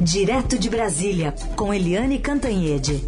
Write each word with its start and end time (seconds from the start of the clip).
Direto 0.00 0.56
de 0.56 0.70
Brasília, 0.70 1.34
com 1.56 1.74
Eliane 1.74 2.20
Cantanhede. 2.20 3.04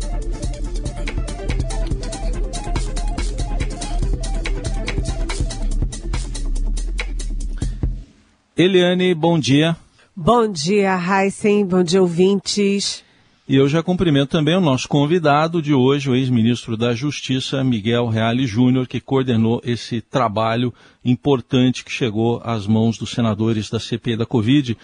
Eliane, 8.56 9.14
bom 9.14 9.38
dia. 9.38 9.76
Bom 10.16 10.50
dia, 10.50 10.98
Heisen. 10.98 11.64
Bom 11.64 11.84
dia, 11.84 12.02
ouvintes. 12.02 13.04
E 13.48 13.56
eu 13.56 13.68
já 13.68 13.82
cumprimento 13.82 14.30
também 14.30 14.56
o 14.56 14.60
nosso 14.60 14.88
convidado 14.88 15.62
de 15.62 15.72
hoje, 15.72 16.10
o 16.10 16.14
ex-ministro 16.14 16.76
da 16.76 16.92
Justiça, 16.92 17.62
Miguel 17.62 18.08
Reale 18.08 18.46
Júnior, 18.46 18.86
que 18.86 19.00
coordenou 19.00 19.60
esse 19.64 20.00
trabalho 20.00 20.74
importante 21.04 21.84
que 21.84 21.90
chegou 21.90 22.40
às 22.44 22.66
mãos 22.66 22.98
dos 22.98 23.10
senadores 23.10 23.70
da 23.70 23.78
CPI 23.78 24.16
da 24.16 24.26
Covid. 24.26 24.76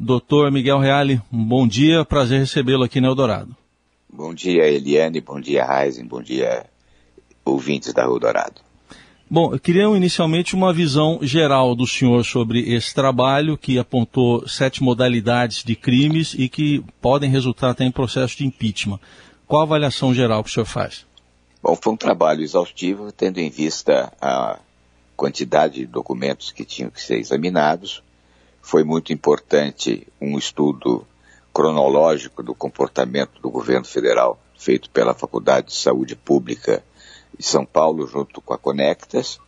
Doutor 0.00 0.52
Miguel 0.52 0.78
Reale, 0.78 1.20
um 1.32 1.44
bom 1.44 1.66
dia, 1.66 2.04
prazer 2.04 2.38
recebê-lo 2.38 2.84
aqui 2.84 3.00
no 3.00 3.08
Eldorado. 3.08 3.56
Bom 4.08 4.32
dia, 4.32 4.64
Eliane, 4.64 5.20
bom 5.20 5.40
dia, 5.40 5.66
Heisen, 5.66 6.06
bom 6.06 6.22
dia, 6.22 6.66
ouvintes 7.44 7.92
da 7.92 8.04
Eldorado. 8.04 8.60
Bom, 9.28 9.52
eu 9.52 9.58
queria 9.58 9.82
inicialmente 9.84 10.54
uma 10.54 10.72
visão 10.72 11.18
geral 11.20 11.74
do 11.74 11.84
senhor 11.84 12.24
sobre 12.24 12.72
esse 12.72 12.94
trabalho 12.94 13.58
que 13.58 13.76
apontou 13.76 14.48
sete 14.48 14.82
modalidades 14.84 15.64
de 15.64 15.74
crimes 15.74 16.32
e 16.32 16.48
que 16.48 16.82
podem 17.00 17.28
resultar 17.28 17.70
até 17.70 17.84
em 17.84 17.90
processo 17.90 18.38
de 18.38 18.46
impeachment. 18.46 19.00
Qual 19.48 19.60
a 19.60 19.64
avaliação 19.64 20.14
geral 20.14 20.44
que 20.44 20.48
o 20.48 20.52
senhor 20.52 20.66
faz? 20.66 21.04
Bom, 21.60 21.74
foi 21.74 21.92
um 21.92 21.96
trabalho 21.96 22.42
exaustivo, 22.42 23.10
tendo 23.10 23.38
em 23.38 23.50
vista 23.50 24.12
a 24.20 24.60
quantidade 25.16 25.80
de 25.80 25.86
documentos 25.86 26.52
que 26.52 26.64
tinham 26.64 26.88
que 26.88 27.02
ser 27.02 27.18
examinados. 27.18 28.02
Foi 28.68 28.84
muito 28.84 29.14
importante 29.14 30.06
um 30.20 30.36
estudo 30.36 31.06
cronológico 31.54 32.42
do 32.42 32.54
comportamento 32.54 33.40
do 33.40 33.48
governo 33.48 33.86
federal, 33.86 34.38
feito 34.58 34.90
pela 34.90 35.14
Faculdade 35.14 35.68
de 35.68 35.74
Saúde 35.74 36.14
Pública 36.14 36.84
de 37.34 37.46
São 37.46 37.64
Paulo, 37.64 38.06
junto 38.06 38.42
com 38.42 38.52
a 38.52 38.58
Conectas. 38.58 39.40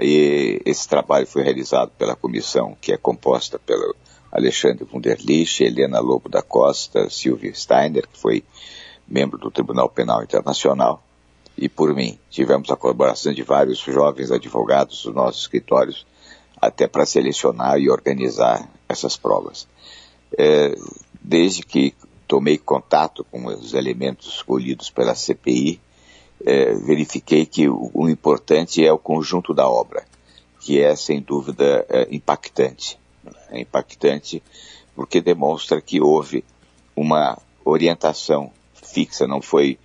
E 0.00 0.60
esse 0.66 0.88
trabalho 0.88 1.28
foi 1.28 1.44
realizado 1.44 1.92
pela 1.96 2.16
comissão, 2.16 2.76
que 2.80 2.92
é 2.92 2.96
composta 2.96 3.56
pelo 3.56 3.94
Alexandre 4.32 4.84
Wunderlich, 4.92 5.62
Helena 5.62 6.00
Lobo 6.00 6.28
da 6.28 6.42
Costa, 6.42 7.08
Silvio 7.08 7.54
Steiner, 7.54 8.08
que 8.08 8.18
foi 8.18 8.42
membro 9.06 9.38
do 9.38 9.48
Tribunal 9.48 9.88
Penal 9.88 10.24
Internacional, 10.24 11.04
e 11.56 11.68
por 11.68 11.94
mim. 11.94 12.18
Tivemos 12.30 12.68
a 12.68 12.74
colaboração 12.74 13.32
de 13.32 13.44
vários 13.44 13.78
jovens 13.78 14.32
advogados 14.32 15.04
dos 15.04 15.14
nossos 15.14 15.42
escritórios, 15.42 16.04
até 16.66 16.86
para 16.86 17.06
selecionar 17.06 17.78
e 17.78 17.90
organizar 17.90 18.68
essas 18.88 19.16
provas. 19.16 19.66
É, 20.36 20.74
desde 21.20 21.62
que 21.62 21.94
tomei 22.26 22.58
contato 22.58 23.24
com 23.30 23.46
os 23.46 23.74
elementos 23.74 24.28
escolhidos 24.28 24.90
pela 24.90 25.14
CPI, 25.14 25.80
é, 26.44 26.74
verifiquei 26.74 27.46
que 27.46 27.68
o, 27.68 27.90
o, 27.94 28.08
importante 28.08 28.84
é 28.84 28.92
o 28.92 28.98
conjunto 28.98 29.54
da 29.54 29.68
obra, 29.68 30.04
que 30.60 30.80
é 30.80 30.94
sem 30.96 31.20
dúvida 31.20 31.86
é, 31.88 32.08
impactante. 32.10 32.98
É 33.50 33.60
impactante 33.60 34.42
porque 34.94 35.20
demonstra 35.20 35.80
que 35.80 36.00
houve 36.00 36.44
uma 36.96 37.38
orientação 37.64 38.50
fixa, 38.74 39.26
não 39.26 39.40
foi 39.40 39.78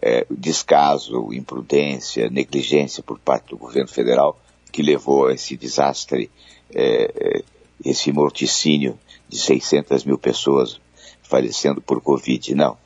é, 0.00 0.26
descaso, 0.30 1.32
imprudência, 1.32 2.30
negligência 2.30 3.02
por 3.02 3.18
parte 3.18 3.50
do 3.50 3.56
governo 3.56 3.88
federal 3.88 4.38
que 4.76 4.82
levou 4.82 5.28
a 5.28 5.32
esse 5.32 5.56
desastre, 5.56 6.30
é, 6.74 7.10
é, 7.16 7.42
esse 7.82 8.12
morticínio 8.12 8.98
de 9.26 9.38
600 9.38 10.04
mil 10.04 10.18
pessoas 10.18 10.78
falecendo 11.22 11.80
por 11.80 12.02
Covid. 12.02 12.54
Não, 12.54 12.76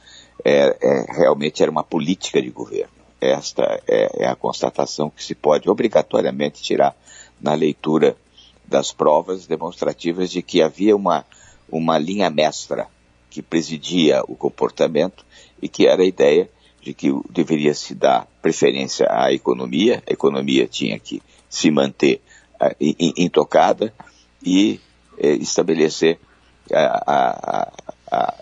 é, 0.44 0.76
é, 0.80 1.12
realmente 1.12 1.62
era 1.62 1.70
uma 1.70 1.82
política 1.82 2.40
de 2.40 2.50
governo 2.50 3.00
esta 3.20 3.82
é, 3.86 4.24
é 4.24 4.26
a 4.26 4.34
constatação 4.34 5.10
que 5.10 5.22
se 5.22 5.34
pode 5.34 5.68
obrigatoriamente 5.68 6.62
tirar 6.62 6.96
na 7.40 7.54
leitura 7.54 8.16
das 8.64 8.92
provas 8.92 9.46
demonstrativas 9.46 10.30
de 10.30 10.42
que 10.42 10.62
havia 10.62 10.96
uma, 10.96 11.26
uma 11.70 11.98
linha 11.98 12.30
mestra 12.30 12.86
que 13.28 13.42
presidia 13.42 14.22
o 14.26 14.34
comportamento 14.34 15.24
e 15.60 15.68
que 15.68 15.86
era 15.86 16.02
a 16.02 16.06
ideia 16.06 16.48
de 16.80 16.94
que 16.94 17.12
deveria 17.28 17.74
se 17.74 17.94
dar 17.94 18.26
preferência 18.40 19.06
à 19.10 19.32
economia, 19.32 20.02
a 20.08 20.12
economia 20.12 20.66
tinha 20.66 20.98
que 20.98 21.22
se 21.50 21.70
manter 21.70 22.22
intocada 22.80 23.92
e 24.42 24.80
uh, 25.18 25.26
estabelecer 25.26 26.18
a, 26.72 27.02
a, 27.06 27.72
a, 28.10 28.12
a, 28.12 28.34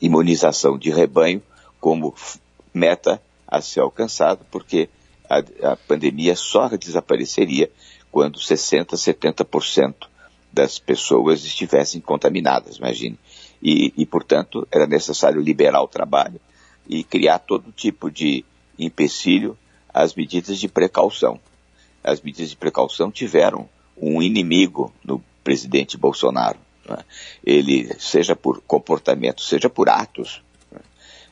imunização 0.00 0.78
de 0.78 0.90
rebanho 0.90 1.42
como 1.80 2.14
meta 2.72 3.20
a 3.46 3.60
ser 3.60 3.80
alcançado, 3.80 4.44
porque 4.50 4.88
a, 5.28 5.38
a 5.72 5.76
pandemia 5.76 6.34
só 6.34 6.68
desapareceria 6.68 7.70
quando 8.10 8.38
60%, 8.38 8.94
70% 8.94 9.94
das 10.52 10.78
pessoas 10.78 11.44
estivessem 11.44 12.00
contaminadas, 12.00 12.78
imagine. 12.78 13.18
E, 13.62 13.92
e, 13.96 14.06
portanto, 14.06 14.66
era 14.70 14.86
necessário 14.86 15.40
liberar 15.40 15.82
o 15.82 15.88
trabalho 15.88 16.40
e 16.88 17.04
criar 17.04 17.38
todo 17.40 17.72
tipo 17.72 18.10
de 18.10 18.44
empecilho 18.78 19.58
às 19.92 20.14
medidas 20.14 20.58
de 20.58 20.68
precaução. 20.68 21.38
As 22.08 22.20
medidas 22.20 22.50
de 22.50 22.56
precaução 22.56 23.10
tiveram 23.10 23.68
um 23.96 24.22
inimigo 24.22 24.92
no 25.04 25.22
presidente 25.42 25.96
Bolsonaro. 25.96 26.58
Né? 26.88 26.98
Ele, 27.44 27.94
seja 27.98 28.34
por 28.34 28.60
comportamento, 28.62 29.42
seja 29.42 29.68
por 29.68 29.88
atos, 29.88 30.42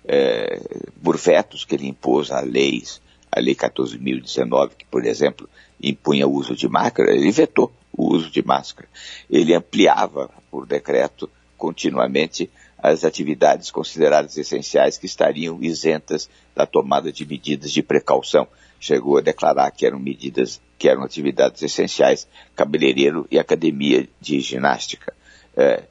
é, 0.04 0.60
por 1.02 1.16
vetos 1.16 1.64
que 1.64 1.74
ele 1.74 1.88
impôs 1.88 2.30
a 2.30 2.40
leis, 2.40 3.00
a 3.30 3.40
Lei 3.40 3.54
14.019, 3.54 4.70
que, 4.78 4.86
por 4.86 5.04
exemplo, 5.04 5.48
impunha 5.82 6.26
o 6.26 6.32
uso 6.32 6.54
de 6.54 6.68
máscara, 6.68 7.14
ele 7.14 7.30
vetou 7.30 7.72
o 7.92 8.14
uso 8.14 8.30
de 8.30 8.42
máscara. 8.42 8.88
Ele 9.28 9.54
ampliava, 9.54 10.30
por 10.50 10.66
decreto, 10.66 11.28
continuamente 11.56 12.50
as 12.78 13.04
atividades 13.04 13.70
consideradas 13.70 14.36
essenciais 14.36 14.98
que 14.98 15.06
estariam 15.06 15.62
isentas 15.62 16.28
da 16.54 16.66
tomada 16.66 17.10
de 17.10 17.26
medidas 17.26 17.72
de 17.72 17.82
precaução. 17.82 18.46
Chegou 18.78 19.18
a 19.18 19.22
declarar 19.22 19.70
que 19.70 19.86
eram 19.86 19.98
medidas, 19.98 20.60
que 20.78 20.88
eram 20.88 21.02
atividades 21.02 21.62
essenciais, 21.62 22.28
cabeleireiro 22.54 23.26
e 23.30 23.38
academia 23.38 24.08
de 24.20 24.40
ginástica, 24.40 25.12
é, 25.56 25.84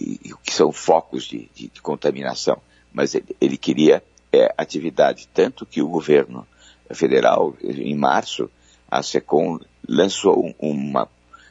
e, 0.00 0.32
que 0.44 0.52
são 0.52 0.72
focos 0.72 1.24
de, 1.24 1.50
de, 1.54 1.68
de 1.68 1.82
contaminação 1.82 2.60
mas 2.92 3.14
ele, 3.14 3.36
ele 3.40 3.56
queria 3.56 4.02
é, 4.32 4.52
atividade. 4.56 5.28
Tanto 5.32 5.64
que 5.64 5.82
o 5.82 5.88
governo 5.88 6.46
federal, 6.92 7.56
em 7.62 7.96
março, 7.96 8.50
a 8.90 9.02
SECOM 9.02 9.58
lançou 9.88 10.44
um, 10.44 10.54
uma 10.60 11.08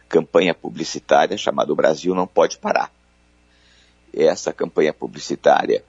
campanha 0.07 0.53
publicitária 0.53 1.37
chamada 1.37 1.73
O 1.73 1.75
Brasil 1.75 2.13
Não 2.13 2.27
Pode 2.27 2.57
Parar. 2.57 2.91
Essa 4.13 4.53
campanha 4.53 4.93
publicitária, 4.93 5.83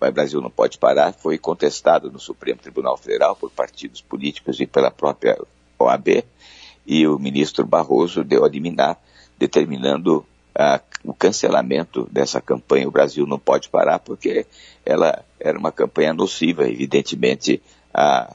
O 0.00 0.10
Brasil 0.10 0.40
Não 0.40 0.50
Pode 0.50 0.78
Parar, 0.78 1.12
foi 1.12 1.38
contestada 1.38 2.08
no 2.08 2.18
Supremo 2.18 2.60
Tribunal 2.60 2.96
Federal 2.96 3.36
por 3.36 3.50
partidos 3.50 4.00
políticos 4.00 4.60
e 4.60 4.66
pela 4.66 4.90
própria 4.90 5.38
OAB, 5.78 6.24
e 6.86 7.06
o 7.06 7.18
ministro 7.18 7.66
Barroso 7.66 8.22
deu 8.22 8.44
a 8.44 8.48
liminar 8.48 8.98
determinando 9.38 10.24
o 11.04 11.12
cancelamento 11.12 12.08
dessa 12.10 12.40
campanha. 12.40 12.88
O 12.88 12.92
Brasil 12.92 13.26
não 13.26 13.38
pode 13.38 13.68
parar 13.68 13.98
porque 13.98 14.46
ela 14.84 15.24
era 15.38 15.58
uma 15.58 15.70
campanha 15.70 16.12
nociva, 16.12 16.68
evidentemente, 16.68 17.62
à, 17.92 18.34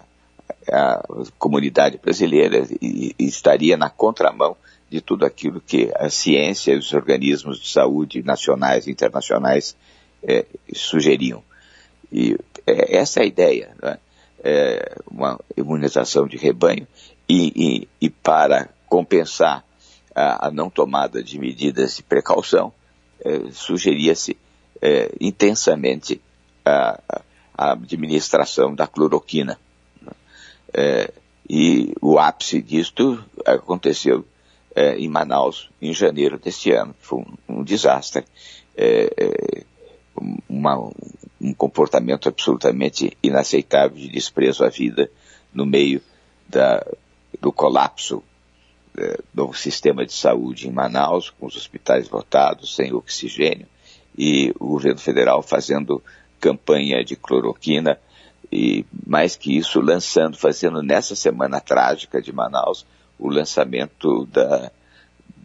à 0.70 1.04
comunidade 1.40 1.98
brasileira 1.98 2.68
e, 2.82 3.16
e, 3.18 3.26
estaria 3.26 3.76
na 3.76 3.90
contramão 3.90 4.56
de 4.90 5.02
tudo 5.02 5.26
aquilo 5.26 5.62
que 5.62 5.92
a 5.96 6.10
ciência 6.10 6.74
e 6.74 6.78
os 6.78 6.94
organismos 6.94 7.60
de 7.60 7.70
saúde 7.70 8.22
nacionais 8.24 8.86
e 8.88 8.92
internacionais 8.92 9.76
é, 10.22 10.46
sugeriam. 10.74 11.44
E 12.12 12.38
é, 12.68 12.98
essa 12.98 13.22
é 13.22 13.24
a 13.24 13.26
ideia, 13.26 13.76
né? 13.82 13.98
é 14.44 14.96
uma 15.10 15.40
imunização 15.56 16.28
de 16.28 16.36
rebanho 16.36 16.88
e, 17.32 17.54
e, 17.56 17.88
e 18.02 18.10
para 18.10 18.70
compensar 18.90 19.64
a, 20.14 20.48
a 20.48 20.52
não 20.52 20.70
tomada 20.70 21.24
de 21.24 21.40
medidas 21.40 21.96
de 21.96 22.04
precaução, 22.04 22.74
eh, 23.24 23.44
sugeria-se 23.54 24.36
eh, 24.82 25.10
intensamente 25.22 26.22
a, 26.66 27.00
a, 27.58 27.72
administração 27.72 28.76
da 28.76 28.86
cloroquina. 28.86 29.58
Eh, 30.74 31.14
e 31.50 31.94
o 32.02 32.20
ápice 32.20 32.62
disto 32.62 33.24
aconteceu 33.46 34.26
eh, 34.76 34.98
em 34.98 35.08
Manaus 35.08 35.70
em 35.82 35.94
janeiro 35.94 36.38
deste 36.38 36.72
ano. 36.72 36.94
Foi 37.00 37.20
um, 37.20 37.60
um 37.60 37.64
desastre. 37.64 38.26
Eh, 38.76 39.10
eh, 39.18 39.64
uma, 40.50 40.92
um 41.40 41.54
comportamento 41.54 42.28
absolutamente 42.28 43.18
inaceitável 43.24 43.98
de 43.98 44.10
desprezo 44.10 44.66
à 44.66 44.70
vida 44.70 45.10
no 45.54 45.66
meio 45.66 46.02
da, 46.48 46.86
do 47.42 47.52
colapso 47.52 48.24
é, 48.98 49.20
do 49.34 49.52
sistema 49.54 50.06
de 50.06 50.14
saúde 50.14 50.68
em 50.68 50.72
Manaus, 50.72 51.30
com 51.30 51.46
os 51.48 51.56
hospitais 51.56 52.10
lotados, 52.10 52.76
sem 52.76 52.94
oxigênio, 52.94 53.68
e 54.18 54.54
o 54.60 54.68
governo 54.68 55.00
federal 55.00 55.42
fazendo 55.42 56.04
campanha 56.40 57.04
de 57.04 57.16
cloroquina 57.16 57.98
e 58.52 58.86
mais 59.08 59.36
que 59.36 59.56
isso, 59.56 59.80
lançando, 59.80 60.38
fazendo 60.38 60.84
nessa 60.84 61.16
semana 61.16 61.62
trágica 61.62 62.22
de 62.22 62.34
Manaus 62.34 62.86
o 63.18 63.30
lançamento 63.30 64.26
da 64.26 64.72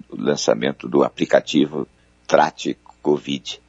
o 0.09 0.21
lançamento 0.21 0.89
do 0.89 1.03
aplicativo 1.03 1.87
Trate 2.27 2.77
Covid. 3.03 3.61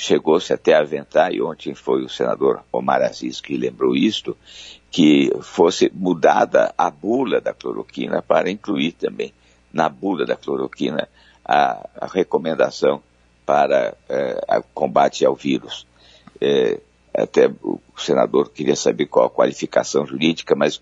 Chegou-se 0.00 0.52
até 0.52 0.74
a 0.74 0.78
aventar, 0.78 1.34
e 1.34 1.42
ontem 1.42 1.74
foi 1.74 2.04
o 2.04 2.08
senador 2.08 2.62
Omar 2.70 3.02
Aziz 3.02 3.40
que 3.40 3.56
lembrou 3.56 3.96
isto, 3.96 4.36
que 4.92 5.32
fosse 5.42 5.90
mudada 5.92 6.72
a 6.78 6.88
bula 6.88 7.40
da 7.40 7.52
cloroquina 7.52 8.22
para 8.22 8.48
incluir 8.48 8.92
também 8.92 9.34
na 9.72 9.88
bula 9.88 10.24
da 10.24 10.36
cloroquina 10.36 11.08
a, 11.44 11.84
a 12.00 12.06
recomendação 12.06 13.02
para 13.44 13.96
é, 14.08 14.40
a 14.46 14.62
combate 14.62 15.26
ao 15.26 15.34
vírus. 15.34 15.84
É, 16.40 16.78
até 17.12 17.50
o 17.60 17.80
senador 17.96 18.50
queria 18.50 18.76
saber 18.76 19.06
qual 19.06 19.26
a 19.26 19.30
qualificação 19.30 20.06
jurídica, 20.06 20.54
mas 20.54 20.80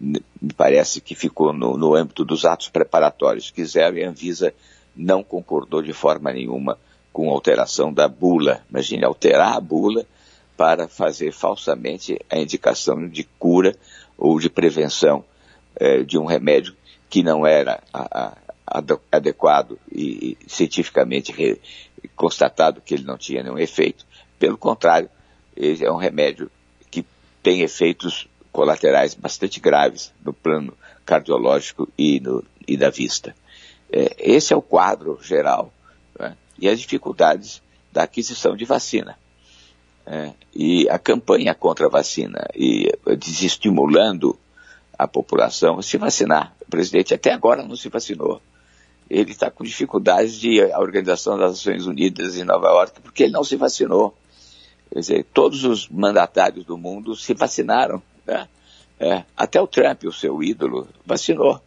me 0.00 0.22
parece 0.56 1.02
que 1.02 1.14
ficou 1.14 1.52
no, 1.52 1.76
no 1.76 1.94
âmbito 1.94 2.24
dos 2.24 2.46
atos 2.46 2.70
preparatórios. 2.70 3.50
Quiseram 3.50 3.98
e 3.98 4.04
a 4.04 4.08
Anvisa 4.08 4.54
não 4.96 5.22
concordou 5.22 5.82
de 5.82 5.92
forma 5.92 6.32
nenhuma 6.32 6.78
com 7.14 7.30
alteração 7.30 7.92
da 7.92 8.08
bula. 8.08 8.60
Imagine, 8.68 9.04
alterar 9.04 9.56
a 9.56 9.60
bula 9.60 10.04
para 10.56 10.88
fazer 10.88 11.32
falsamente 11.32 12.18
a 12.28 12.36
indicação 12.36 13.08
de 13.08 13.22
cura 13.38 13.76
ou 14.18 14.40
de 14.40 14.50
prevenção 14.50 15.24
eh, 15.76 16.02
de 16.02 16.18
um 16.18 16.24
remédio 16.24 16.74
que 17.08 17.22
não 17.22 17.46
era 17.46 17.80
a, 17.92 18.34
a, 18.66 18.82
adequado 19.12 19.78
e, 19.90 20.36
e 20.42 20.48
cientificamente 20.48 21.30
re, 21.30 21.60
constatado 22.16 22.80
que 22.80 22.94
ele 22.94 23.04
não 23.04 23.16
tinha 23.16 23.44
nenhum 23.44 23.58
efeito. 23.58 24.04
Pelo 24.36 24.58
contrário, 24.58 25.08
ele 25.56 25.84
é 25.84 25.92
um 25.92 25.96
remédio 25.96 26.50
que 26.90 27.06
tem 27.44 27.60
efeitos 27.60 28.28
colaterais 28.50 29.14
bastante 29.14 29.60
graves 29.60 30.12
no 30.24 30.32
plano 30.32 30.76
cardiológico 31.06 31.88
e, 31.96 32.18
no, 32.18 32.44
e 32.66 32.76
da 32.76 32.90
vista. 32.90 33.36
É, 33.92 34.16
esse 34.18 34.52
é 34.52 34.56
o 34.56 34.62
quadro 34.62 35.20
geral? 35.22 35.72
E 36.58 36.68
as 36.68 36.80
dificuldades 36.80 37.62
da 37.92 38.02
aquisição 38.04 38.56
de 38.56 38.64
vacina. 38.64 39.18
É, 40.06 40.32
e 40.54 40.88
a 40.90 40.98
campanha 40.98 41.54
contra 41.54 41.86
a 41.86 41.90
vacina 41.90 42.46
e 42.54 42.92
desestimulando 43.18 44.38
a 44.98 45.08
população 45.08 45.78
a 45.78 45.82
se 45.82 45.96
vacinar. 45.96 46.54
O 46.60 46.70
presidente 46.70 47.14
até 47.14 47.32
agora 47.32 47.62
não 47.62 47.74
se 47.74 47.88
vacinou. 47.88 48.40
Ele 49.08 49.30
está 49.30 49.50
com 49.50 49.64
dificuldades 49.64 50.38
de 50.38 50.60
a 50.72 50.78
Organização 50.78 51.38
das 51.38 51.52
Nações 51.52 51.86
Unidas 51.86 52.36
em 52.36 52.44
Nova 52.44 52.68
York 52.68 53.00
porque 53.00 53.24
ele 53.24 53.32
não 53.32 53.44
se 53.44 53.56
vacinou. 53.56 54.14
Quer 54.90 55.00
dizer, 55.00 55.26
todos 55.32 55.64
os 55.64 55.88
mandatários 55.88 56.64
do 56.64 56.76
mundo 56.76 57.16
se 57.16 57.34
vacinaram. 57.34 58.02
Né? 58.26 58.48
É, 58.98 59.24
até 59.36 59.60
o 59.60 59.66
Trump, 59.66 60.04
o 60.04 60.12
seu 60.12 60.42
ídolo, 60.42 60.88
vacinou. 61.04 61.60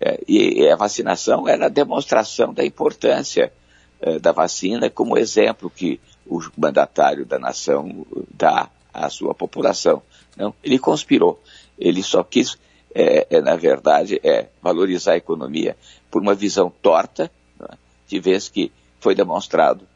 É, 0.00 0.20
e, 0.28 0.68
a 0.68 0.76
vacinação 0.76 1.48
era 1.48 1.66
a 1.66 1.70
demonstração 1.70 2.52
da 2.52 2.64
importância 2.64 3.52
é, 4.00 4.18
da 4.18 4.32
vacina 4.32 4.90
como 4.90 5.16
exemplo 5.16 5.70
que 5.70 6.00
o 6.26 6.40
mandatário 6.56 7.24
da 7.24 7.38
nação 7.38 8.06
dá 8.34 8.68
à 8.92 9.08
sua 9.08 9.34
população. 9.34 10.02
Não, 10.36 10.54
ele 10.62 10.78
conspirou. 10.78 11.40
Ele 11.78 12.02
só 12.02 12.22
quis, 12.22 12.58
é, 12.94 13.26
é, 13.30 13.40
na 13.40 13.56
verdade, 13.56 14.20
é, 14.22 14.48
valorizar 14.62 15.12
a 15.12 15.16
economia 15.16 15.76
por 16.10 16.22
uma 16.22 16.34
visão 16.34 16.70
torta, 16.82 17.30
né, 17.58 17.68
de 18.06 18.18
vez 18.18 18.48
que 18.48 18.72
foi 19.00 19.14
demonstrado 19.14 19.86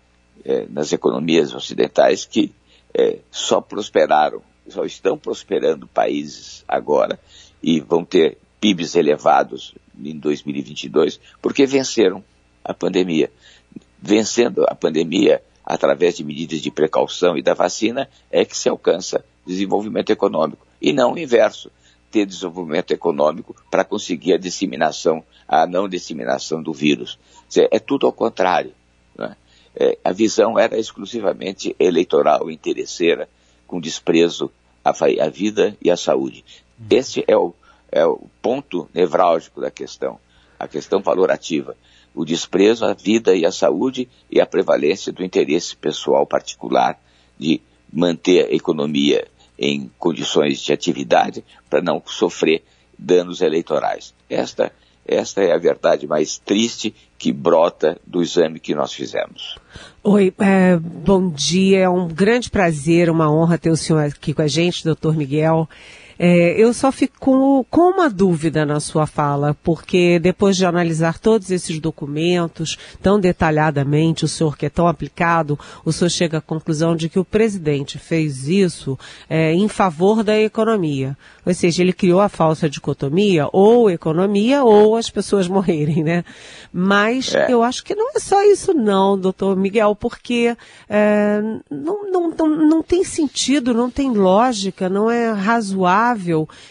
é, 0.45 0.67
nas 0.71 0.93
economias 0.93 1.55
ocidentais 1.55 2.25
que 2.25 2.53
é, 2.95 3.19
só 3.31 3.61
prosperaram, 3.61 4.43
só 4.69 4.85
estão 4.85 5.19
prosperando 5.19 5.87
países 5.87 6.65
agora 6.67 7.19
e 7.63 7.81
vão 7.81 8.05
ter 8.05 8.39
PIBs 8.61 8.95
elevados 8.95 9.75
em 9.99 10.19
2022 10.19 11.21
porque 11.41 11.67
venceram 11.67 12.23
a 12.65 12.75
pandemia. 12.75 13.31
Vencendo 14.03 14.65
a 14.69 14.75
pandemia 14.75 15.43
através 15.65 16.17
de 16.17 16.25
medidas 16.25 16.61
de 16.61 16.71
precaução 16.71 17.37
e 17.37 17.43
da 17.43 17.55
vacina 17.55 18.09
é 18.31 18.45
que 18.45 18.57
se 18.57 18.69
alcança 18.69 19.25
desenvolvimento 19.47 20.11
econômico 20.11 20.67
e 20.81 20.93
não 20.93 21.13
o 21.13 21.19
inverso, 21.19 21.71
ter 22.11 22.27
desenvolvimento 22.27 22.91
econômico 22.91 23.55
para 23.71 23.85
conseguir 23.85 24.33
a 24.33 24.39
disseminação, 24.39 25.23
a 25.47 25.67
não 25.67 25.89
disseminação 25.89 26.63
do 26.63 26.73
vírus. 26.73 27.19
É 27.71 27.79
tudo 27.79 28.07
ao 28.07 28.13
contrário. 28.13 28.73
Né? 29.17 29.37
é, 29.75 29.99
a 30.05 30.13
visão 30.13 30.59
era 30.59 30.79
exclusivamente 30.79 31.75
eleitoral, 31.79 32.51
interesseira, 32.51 33.29
com 33.67 33.81
desprezo 33.81 34.51
à, 34.85 34.91
à 34.91 35.29
vida 35.29 35.77
e 35.81 35.91
à 35.91 35.97
saúde. 35.97 36.45
Uhum. 36.79 36.87
Esse 36.91 37.25
é 37.27 37.37
o, 37.37 37.55
é 37.91 38.05
o 38.05 38.21
ponto 38.43 38.89
nevrálgico 38.93 39.61
da 39.61 39.71
questão, 39.71 40.19
a 40.59 40.67
questão 40.67 41.01
valorativa. 41.01 41.77
O 42.21 42.25
desprezo 42.27 42.85
à 42.85 42.93
vida 42.93 43.35
e 43.35 43.47
à 43.47 43.51
saúde 43.51 44.07
e 44.31 44.43
a 44.43 44.45
prevalência 44.45 45.11
do 45.11 45.25
interesse 45.25 45.75
pessoal 45.75 46.27
particular 46.27 47.01
de 47.39 47.63
manter 47.91 48.45
a 48.45 48.55
economia 48.55 49.27
em 49.59 49.91
condições 49.99 50.61
de 50.61 50.71
atividade 50.71 51.43
para 51.71 51.81
não 51.81 52.03
sofrer 52.05 52.63
danos 52.99 53.41
eleitorais. 53.41 54.13
Esta 54.29 54.71
esta 55.07 55.41
é 55.41 55.55
a 55.55 55.59
verdade 55.59 56.07
mais 56.07 56.37
triste 56.37 56.95
que 57.17 57.33
brota 57.33 57.99
do 58.07 58.21
exame 58.21 58.61
que 58.61 58.75
nós 58.75 58.93
fizemos. 58.93 59.59
Oi, 60.05 60.31
é, 60.39 60.77
bom 60.77 61.31
dia. 61.31 61.81
É 61.81 61.89
um 61.89 62.07
grande 62.07 62.51
prazer, 62.51 63.09
uma 63.09 63.33
honra 63.33 63.57
ter 63.57 63.71
o 63.71 63.77
senhor 63.77 64.05
aqui 64.05 64.35
com 64.35 64.43
a 64.43 64.47
gente, 64.47 64.85
doutor 64.85 65.17
Miguel. 65.17 65.67
É, 66.23 66.53
eu 66.61 66.75
só 66.75 66.93
fico 66.93 67.65
com 67.71 67.81
uma 67.81 68.11
dúvida 68.11 68.67
na 68.67 68.79
sua 68.79 69.07
fala, 69.07 69.57
porque 69.63 70.19
depois 70.19 70.55
de 70.55 70.67
analisar 70.67 71.19
todos 71.19 71.51
esses 71.51 71.81
documentos 71.81 72.77
tão 73.01 73.19
detalhadamente, 73.19 74.27
o 74.27 74.29
senhor 74.29 74.55
que 74.55 74.67
é 74.67 74.69
tão 74.69 74.87
aplicado, 74.87 75.59
o 75.83 75.91
senhor 75.91 76.11
chega 76.11 76.37
à 76.37 76.41
conclusão 76.43 76.95
de 76.95 77.09
que 77.09 77.19
o 77.19 77.25
presidente 77.25 77.97
fez 77.97 78.47
isso 78.47 78.99
é, 79.31 79.55
em 79.55 79.67
favor 79.67 80.23
da 80.23 80.39
economia. 80.39 81.17
Ou 81.47 81.55
seja, 81.55 81.83
ele 81.83 81.93
criou 81.95 82.21
a 82.21 82.29
falsa 82.29 82.69
dicotomia, 82.69 83.49
ou 83.51 83.91
economia, 83.91 84.63
ou 84.63 84.97
as 84.97 85.09
pessoas 85.09 85.49
morrerem, 85.49 86.05
né? 86.05 86.23
Mas 86.71 87.35
é. 87.35 87.51
eu 87.51 87.63
acho 87.63 87.83
que 87.83 87.95
não 87.95 88.11
é 88.15 88.21
só 88.21 88.43
isso 88.45 88.75
não, 88.75 89.19
doutor 89.19 89.57
Miguel, 89.57 89.97
porque 89.97 90.55
é, 90.87 91.41
não, 91.71 92.11
não, 92.11 92.31
não, 92.31 92.47
não 92.47 92.83
tem 92.83 93.05
sentido, 93.05 93.73
não 93.73 93.91
tem 93.91 94.13
lógica, 94.13 94.87
não 94.87 95.11
é 95.11 95.33
razoável 95.33 96.10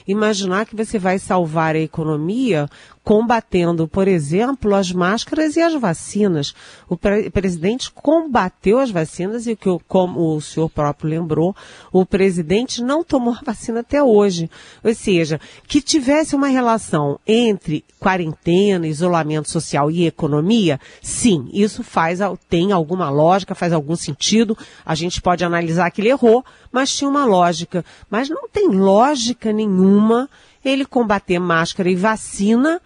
imaginar 0.07 0.65
que 0.65 0.75
você 0.75 0.97
vai 0.99 1.19
salvar 1.19 1.75
a 1.75 1.79
economia 1.79 2.67
combatendo, 3.09 3.87
por 3.87 4.07
exemplo, 4.07 4.75
as 4.75 4.91
máscaras 4.91 5.55
e 5.55 5.61
as 5.63 5.73
vacinas. 5.73 6.53
O 6.87 6.95
pre 6.95 7.31
presidente 7.31 7.89
combateu 7.89 8.77
as 8.77 8.91
vacinas 8.91 9.47
e, 9.47 9.55
que, 9.55 9.67
como 9.87 10.35
o 10.35 10.39
senhor 10.39 10.69
próprio 10.69 11.09
lembrou, 11.09 11.55
o 11.91 12.05
presidente 12.05 12.83
não 12.83 13.03
tomou 13.03 13.33
a 13.33 13.43
vacina 13.43 13.79
até 13.79 14.03
hoje. 14.03 14.47
Ou 14.83 14.93
seja, 14.93 15.41
que 15.67 15.81
tivesse 15.81 16.35
uma 16.35 16.49
relação 16.49 17.19
entre 17.25 17.83
quarentena, 17.99 18.85
isolamento 18.85 19.49
social 19.49 19.89
e 19.89 20.05
economia, 20.05 20.79
sim, 21.01 21.49
isso 21.51 21.81
faz, 21.83 22.19
tem 22.47 22.71
alguma 22.71 23.09
lógica, 23.09 23.55
faz 23.55 23.73
algum 23.73 23.95
sentido. 23.95 24.55
A 24.85 24.93
gente 24.93 25.19
pode 25.19 25.43
analisar 25.43 25.89
que 25.89 25.99
ele 25.99 26.09
errou, 26.09 26.45
mas 26.71 26.95
tinha 26.95 27.09
uma 27.09 27.25
lógica. 27.25 27.83
Mas 28.07 28.29
não 28.29 28.47
tem 28.47 28.67
lógica 28.67 29.51
nenhuma 29.51 30.29
ele 30.63 30.85
combater 30.85 31.39
máscara 31.39 31.89
e 31.89 31.95
vacina 31.95 32.79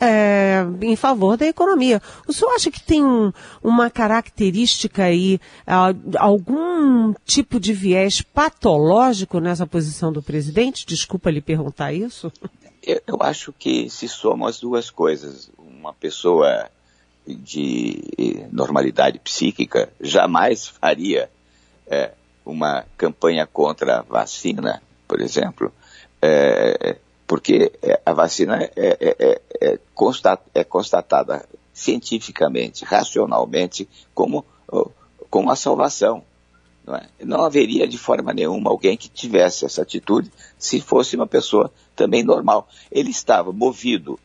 é, 0.00 0.64
em 0.82 0.96
favor 0.96 1.36
da 1.36 1.46
economia. 1.46 2.00
O 2.26 2.32
senhor 2.32 2.52
acha 2.52 2.70
que 2.70 2.82
tem 2.82 3.04
um, 3.04 3.32
uma 3.62 3.90
característica 3.90 5.04
aí, 5.04 5.40
algum 6.18 7.14
tipo 7.24 7.58
de 7.58 7.72
viés 7.72 8.20
patológico 8.20 9.40
nessa 9.40 9.66
posição 9.66 10.12
do 10.12 10.22
presidente? 10.22 10.86
Desculpa 10.86 11.30
lhe 11.30 11.40
perguntar 11.40 11.92
isso. 11.92 12.32
Eu, 12.82 13.00
eu 13.06 13.18
acho 13.20 13.52
que 13.52 13.88
se 13.90 14.08
somam 14.08 14.46
as 14.46 14.60
duas 14.60 14.90
coisas. 14.90 15.50
Uma 15.58 15.92
pessoa 15.92 16.68
de 17.26 18.46
normalidade 18.52 19.18
psíquica 19.18 19.88
jamais 20.00 20.68
faria 20.68 21.28
é, 21.86 22.12
uma 22.44 22.84
campanha 22.96 23.46
contra 23.46 23.98
a 23.98 24.02
vacina, 24.02 24.80
por 25.08 25.20
exemplo, 25.20 25.72
é, 26.22 26.96
porque 27.26 27.72
é, 27.82 28.00
a 28.04 28.12
vacina 28.12 28.62
é, 28.62 28.70
é, 28.76 29.16
é, 29.18 29.42
é, 29.60 29.78
constat, 29.94 30.40
é 30.54 30.62
constatada 30.64 31.46
cientificamente, 31.72 32.84
racionalmente, 32.84 33.88
como, 34.14 34.44
como 35.28 35.50
a 35.50 35.56
salvação. 35.56 36.22
Não, 36.86 36.94
é? 36.94 37.08
não, 37.24 37.44
haveria 37.44 37.86
de 37.86 37.98
forma 37.98 38.32
nenhuma 38.32 38.70
alguém 38.70 38.96
que 38.96 39.08
tivesse 39.08 39.64
essa 39.64 39.82
atitude 39.82 40.30
se 40.58 40.80
fosse 40.80 41.16
uma 41.16 41.26
pessoa 41.26 41.72
também 41.94 42.22
normal. 42.22 42.68
Ele 42.90 43.10
estava 43.10 43.52
movido 43.52 44.18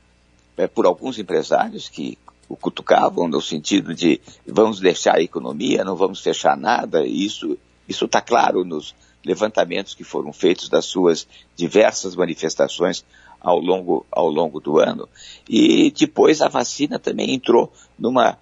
é, 0.55 0.67
por 0.67 0.85
alguns 0.85 1.17
empresários 1.17 1.89
que 1.89 2.17
o 2.47 2.55
cutucavam 2.55 3.27
no 3.27 3.41
sentido 3.41 3.95
de 3.95 4.21
vamos 4.45 4.79
deixar 4.79 5.15
a 5.15 5.21
economia, 5.21 5.83
não 5.83 5.95
vamos 5.95 6.21
fechar 6.21 6.55
nada. 6.55 7.05
Isso 7.05 7.57
isso 7.91 8.05
está 8.05 8.21
claro 8.21 8.63
nos 8.63 8.95
levantamentos 9.25 9.93
que 9.93 10.03
foram 10.03 10.33
feitos 10.33 10.69
das 10.69 10.85
suas 10.85 11.27
diversas 11.55 12.15
manifestações 12.15 13.03
ao 13.39 13.59
longo, 13.59 14.05
ao 14.11 14.29
longo 14.29 14.59
do 14.59 14.79
ano. 14.79 15.07
E 15.49 15.91
depois 15.91 16.41
a 16.41 16.47
vacina 16.47 16.99
também 16.99 17.33
entrou 17.33 17.71
numa, 17.97 18.37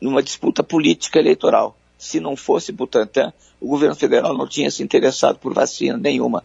numa 0.00 0.22
disputa 0.22 0.62
política 0.62 1.18
eleitoral. 1.18 1.76
Se 1.98 2.20
não 2.20 2.36
fosse 2.36 2.72
Butantan, 2.72 3.32
o 3.60 3.68
governo 3.68 3.96
federal 3.96 4.36
não 4.36 4.46
tinha 4.46 4.70
se 4.70 4.82
interessado 4.82 5.38
por 5.38 5.54
vacina 5.54 5.96
nenhuma. 5.96 6.44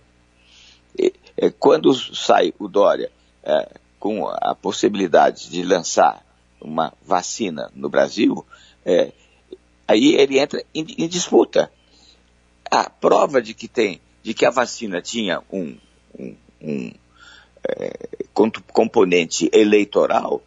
E, 0.97 1.13
é, 1.37 1.49
quando 1.49 1.93
sai 1.93 2.53
o 2.57 2.67
Dória 2.67 3.11
é, 3.43 3.69
com 3.99 4.27
a 4.27 4.55
possibilidade 4.55 5.49
de 5.49 5.63
lançar 5.63 6.25
uma 6.61 6.93
vacina 7.05 7.71
no 7.75 7.89
Brasil, 7.89 8.45
é, 8.85 9.11
aí 9.87 10.15
ele 10.15 10.39
entra 10.39 10.63
em, 10.73 10.85
em, 10.97 11.07
disputa. 11.07 11.71
A 12.71 12.89
prova 12.89 13.41
de 13.41 13.53
que 13.53 13.67
tem, 13.67 14.01
de 14.23 14.33
que 14.33 14.45
a 14.45 14.49
vacina 14.49 15.01
tinha 15.01 15.43
um, 15.51 15.77
um, 16.17 16.35
um 16.61 16.91
é, 17.67 18.07
componente 18.71 19.49
eleitoral 19.53 20.41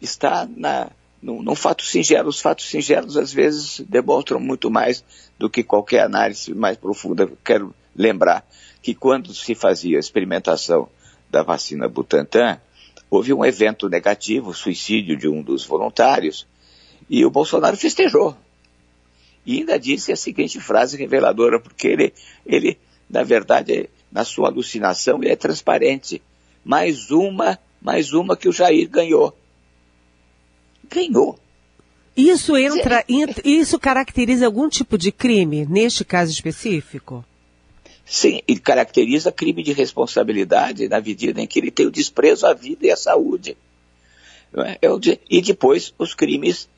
está 0.00 0.46
na, 0.56 0.90
num, 1.22 1.42
num 1.42 1.54
fato 1.54 1.82
singelo. 1.84 2.28
Os 2.28 2.40
fatos 2.40 2.68
singelos, 2.68 3.16
às 3.16 3.32
vezes, 3.32 3.80
demonstram 3.80 4.38
muito 4.38 4.70
mais 4.70 5.04
do 5.38 5.48
que 5.48 5.62
qualquer 5.62 6.04
análise 6.04 6.54
mais 6.54 6.76
profunda. 6.76 7.30
Quero 7.44 7.74
lembrar 7.96 8.46
que 8.82 8.94
quando 8.94 9.34
se 9.34 9.54
fazia 9.54 9.96
a 9.96 10.00
experimentação 10.00 10.88
da 11.30 11.42
vacina 11.42 11.88
Butantan, 11.88 12.60
houve 13.08 13.32
um 13.32 13.44
evento 13.44 13.88
negativo, 13.88 14.50
o 14.50 14.54
suicídio 14.54 15.16
de 15.16 15.28
um 15.28 15.42
dos 15.42 15.64
voluntários, 15.64 16.46
e 17.08 17.24
o 17.24 17.30
Bolsonaro 17.30 17.76
festejou. 17.76 18.36
E 19.44 19.58
ainda 19.58 19.78
disse 19.78 20.12
a 20.12 20.16
seguinte 20.16 20.60
frase 20.60 20.96
reveladora, 20.96 21.58
porque 21.58 21.88
ele, 21.88 22.12
ele 22.44 22.78
na 23.08 23.22
verdade, 23.22 23.88
na 24.10 24.24
sua 24.24 24.48
alucinação, 24.48 25.18
ele 25.22 25.32
é 25.32 25.36
transparente 25.36 26.22
mais 26.64 27.10
uma, 27.10 27.58
mais 27.80 28.12
uma 28.12 28.36
que 28.36 28.48
o 28.48 28.52
Jair 28.52 28.88
ganhou. 28.88 29.36
Ganhou. 30.88 31.38
Isso 32.16 32.56
entra, 32.56 33.04
isso 33.44 33.78
caracteriza 33.78 34.46
algum 34.46 34.68
tipo 34.68 34.98
de 34.98 35.10
crime, 35.10 35.64
neste 35.66 36.04
caso 36.04 36.30
específico? 36.30 37.24
Sim, 38.04 38.42
ele 38.46 38.60
caracteriza 38.60 39.30
crime 39.30 39.62
de 39.62 39.72
responsabilidade 39.72 40.88
na 40.88 41.00
medida 41.00 41.40
em 41.40 41.46
que 41.46 41.58
ele 41.58 41.70
tem 41.70 41.86
o 41.86 41.90
desprezo 41.90 42.46
à 42.46 42.52
vida 42.52 42.86
e 42.86 42.90
à 42.90 42.96
saúde. 42.96 43.56
É? 44.52 44.78
E 45.30 45.40
depois 45.40 45.94
os 45.96 46.12
crimes, 46.12 46.68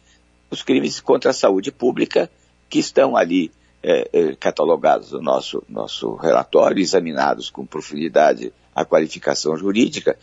os 0.50 0.62
crimes 0.62 1.00
contra 1.00 1.30
a 1.30 1.34
saúde 1.34 1.72
pública 1.72 2.30
que 2.72 2.78
estão 2.78 3.14
ali 3.14 3.52
é, 3.82 4.08
é, 4.10 4.34
catalogados 4.34 5.12
no 5.12 5.20
nosso, 5.20 5.62
nosso 5.68 6.14
relatório, 6.14 6.80
examinados 6.80 7.50
com 7.50 7.66
profundidade 7.66 8.50
a 8.74 8.82
qualificação 8.82 9.54
jurídica, 9.58 10.18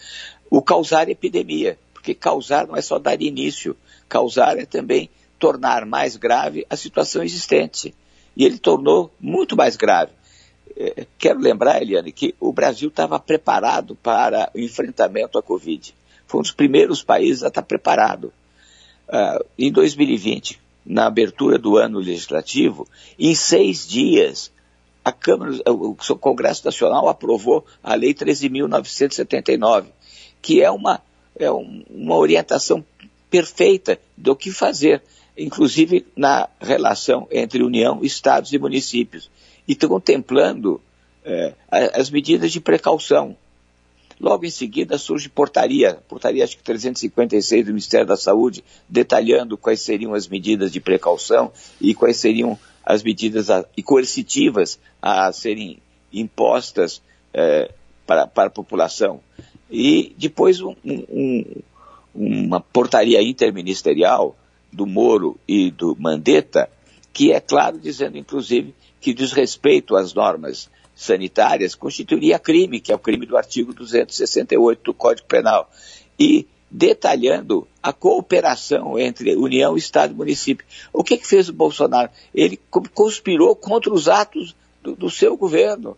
o 0.50 0.60
causar 0.60 1.08
epidemia, 1.10 1.77
porque 1.94 2.15
causar 2.15 2.65
não 2.65 2.75
é 2.75 2.82
só 2.82 2.98
dar 2.98 3.22
início, 3.22 3.77
causar 4.08 4.58
é 4.58 4.65
também 4.65 5.12
tornar 5.38 5.86
mais 5.86 6.15
grave 6.15 6.65
a 6.68 6.75
situação 6.75 7.22
existente. 7.22 7.94
E 8.36 8.44
ele 8.44 8.58
tornou 8.58 9.13
muito 9.20 9.56
mais 9.56 9.75
grave. 9.75 10.13
É, 10.75 11.06
quero 11.20 11.39
lembrar, 11.39 11.84
Eliane, 11.84 12.12
que 12.12 12.34
o 12.39 12.51
Brasil 12.51 12.89
estava 12.89 13.20
preparado 13.20 13.96
para 13.98 14.50
o 14.56 14.60
enfrentamento 14.60 15.38
à 15.38 15.44
Covid. 15.44 15.94
Foi 16.25 16.39
um 16.39 16.41
dos 16.41 16.51
primeiros 16.51 17.03
países 17.03 17.44
a 17.44 17.50
estar 17.50 17.62
preparado. 17.62 18.34
Uh, 19.08 19.46
em 19.58 19.72
2020, 19.72 20.60
na 20.89 21.05
abertura 21.05 21.60
do 21.60 21.77
ano 21.77 22.00
legislativo, 22.00 22.88
em 23.19 23.36
seis 23.36 23.88
dias, 23.88 24.51
a 25.05 25.12
Câmara, 25.12 25.53
o 25.67 25.96
Congresso 26.17 26.65
Nacional 26.65 27.08
aprovou 27.08 27.63
a 27.84 27.93
Lei 27.93 28.12
13.979, 28.12 29.86
que 30.41 30.63
é 30.63 30.72
uma, 30.72 31.00
é 31.38 31.51
uma 31.51 32.15
orientação 32.15 32.84
perfeita 33.29 34.00
do 34.17 34.36
que 34.36 34.51
fazer, 34.51 35.03
inclusive 35.38 36.08
na 36.15 36.50
relação 36.60 37.27
entre 37.29 37.62
União, 37.62 38.03
Estados 38.03 38.51
e 38.51 38.58
municípios, 38.58 39.29
e 39.67 39.75
contemplando 39.75 40.81
é, 41.24 41.53
as 41.69 42.10
medidas 42.10 42.51
de 42.51 42.60
precaução. 42.60 43.38
Logo 44.20 44.46
em 44.46 44.50
seguida 44.50 44.98
surge 44.98 45.30
portaria, 45.30 45.96
portaria 46.08 46.44
acho 46.44 46.58
que 46.58 46.64
356 46.64 47.66
do 47.66 47.72
Ministério 47.72 48.06
da 48.06 48.18
Saúde, 48.18 48.64
detalhando 48.88 49.58
quais 49.58 49.80
seriam 49.80 50.14
as 50.14 50.28
medidas 50.28 50.72
de 50.72 50.82
precaução 50.82 51.52
e 51.80 51.96
quais 51.96 52.18
seriam 52.18 52.60
as 52.86 53.02
medidas 53.02 53.50
a, 53.50 53.66
e 53.78 53.82
coercitivas 53.82 54.80
a 55.02 55.32
serem 55.32 55.80
impostas 56.12 57.02
é, 57.34 57.72
para, 58.06 58.28
para 58.28 58.48
a 58.48 58.52
população. 58.52 59.22
E 59.72 60.14
depois 60.18 60.60
um, 60.60 60.76
um, 60.84 61.46
uma 62.14 62.60
portaria 62.60 63.22
interministerial 63.22 64.36
do 64.72 64.86
Moro 64.86 65.40
e 65.48 65.72
do 65.72 65.96
Mandetta, 65.98 66.70
que 67.14 67.32
é 67.32 67.40
claro 67.40 67.80
dizendo, 67.80 68.18
inclusive, 68.18 68.74
que 69.00 69.14
desrespeito 69.14 69.96
às 69.96 70.14
normas 70.14 70.70
sanitárias 71.00 71.75
constituiria 71.75 72.38
crime, 72.38 72.82
que 72.82 72.91
é 72.91 72.96
o 72.96 73.00
crime 73.00 73.25
do 73.25 73.38
artigo 73.38 73.74
268 73.74 74.84
do 74.84 74.94
Código 74.94 75.27
Penal. 75.29 75.72
E 76.20 76.46
detalhando 76.70 77.65
a 77.82 77.94
cooperação 77.94 79.00
entre 79.00 79.34
União, 79.38 79.77
Estado 79.77 80.12
e 80.12 80.15
município. 80.15 80.65
O 80.91 81.01
que, 81.01 81.18
que 81.18 81.25
fez 81.25 81.48
o 81.48 81.53
Bolsonaro? 81.53 82.10
Ele 82.36 82.60
conspirou 82.94 83.56
contra 83.56 83.94
os 83.94 84.10
atos 84.10 84.53
do, 84.84 84.94
do 84.94 85.10
seu 85.10 85.38
governo. 85.38 85.98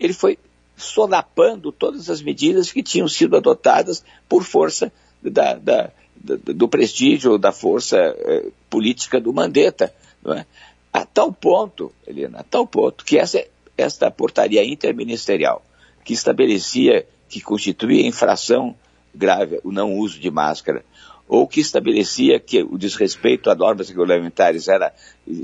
Ele 0.00 0.12
foi 0.12 0.36
solapando 0.76 1.70
todas 1.70 2.10
as 2.10 2.20
medidas 2.20 2.72
que 2.72 2.82
tinham 2.82 3.06
sido 3.06 3.36
adotadas 3.36 4.04
por 4.28 4.42
força 4.42 4.92
da, 5.22 5.54
da, 5.54 5.92
da, 6.16 6.36
do 6.54 6.68
prestígio, 6.68 7.38
da 7.38 7.52
força 7.52 7.96
eh, 7.96 8.50
política 8.68 9.20
do 9.20 9.32
Mandetta. 9.32 9.94
É? 10.26 10.44
A 10.92 11.04
tal 11.04 11.32
ponto, 11.32 11.92
Helena, 12.06 12.40
a 12.40 12.42
tal 12.42 12.66
ponto 12.66 13.04
que 13.04 13.16
essa, 13.16 13.44
esta 13.78 14.10
portaria 14.10 14.64
interministerial 14.64 15.64
que 16.04 16.12
estabelecia 16.12 17.06
que 17.28 17.40
constituía 17.40 18.06
infração 18.06 18.74
grave 19.14 19.60
o 19.64 19.70
não 19.70 19.96
uso 19.96 20.18
de 20.18 20.30
máscara, 20.30 20.84
ou 21.28 21.46
que 21.46 21.60
estabelecia 21.60 22.40
que 22.40 22.62
o 22.62 22.78
desrespeito 22.78 23.50
a 23.50 23.54
normas 23.54 23.88
regulamentares 23.90 24.66
era, 24.66 24.94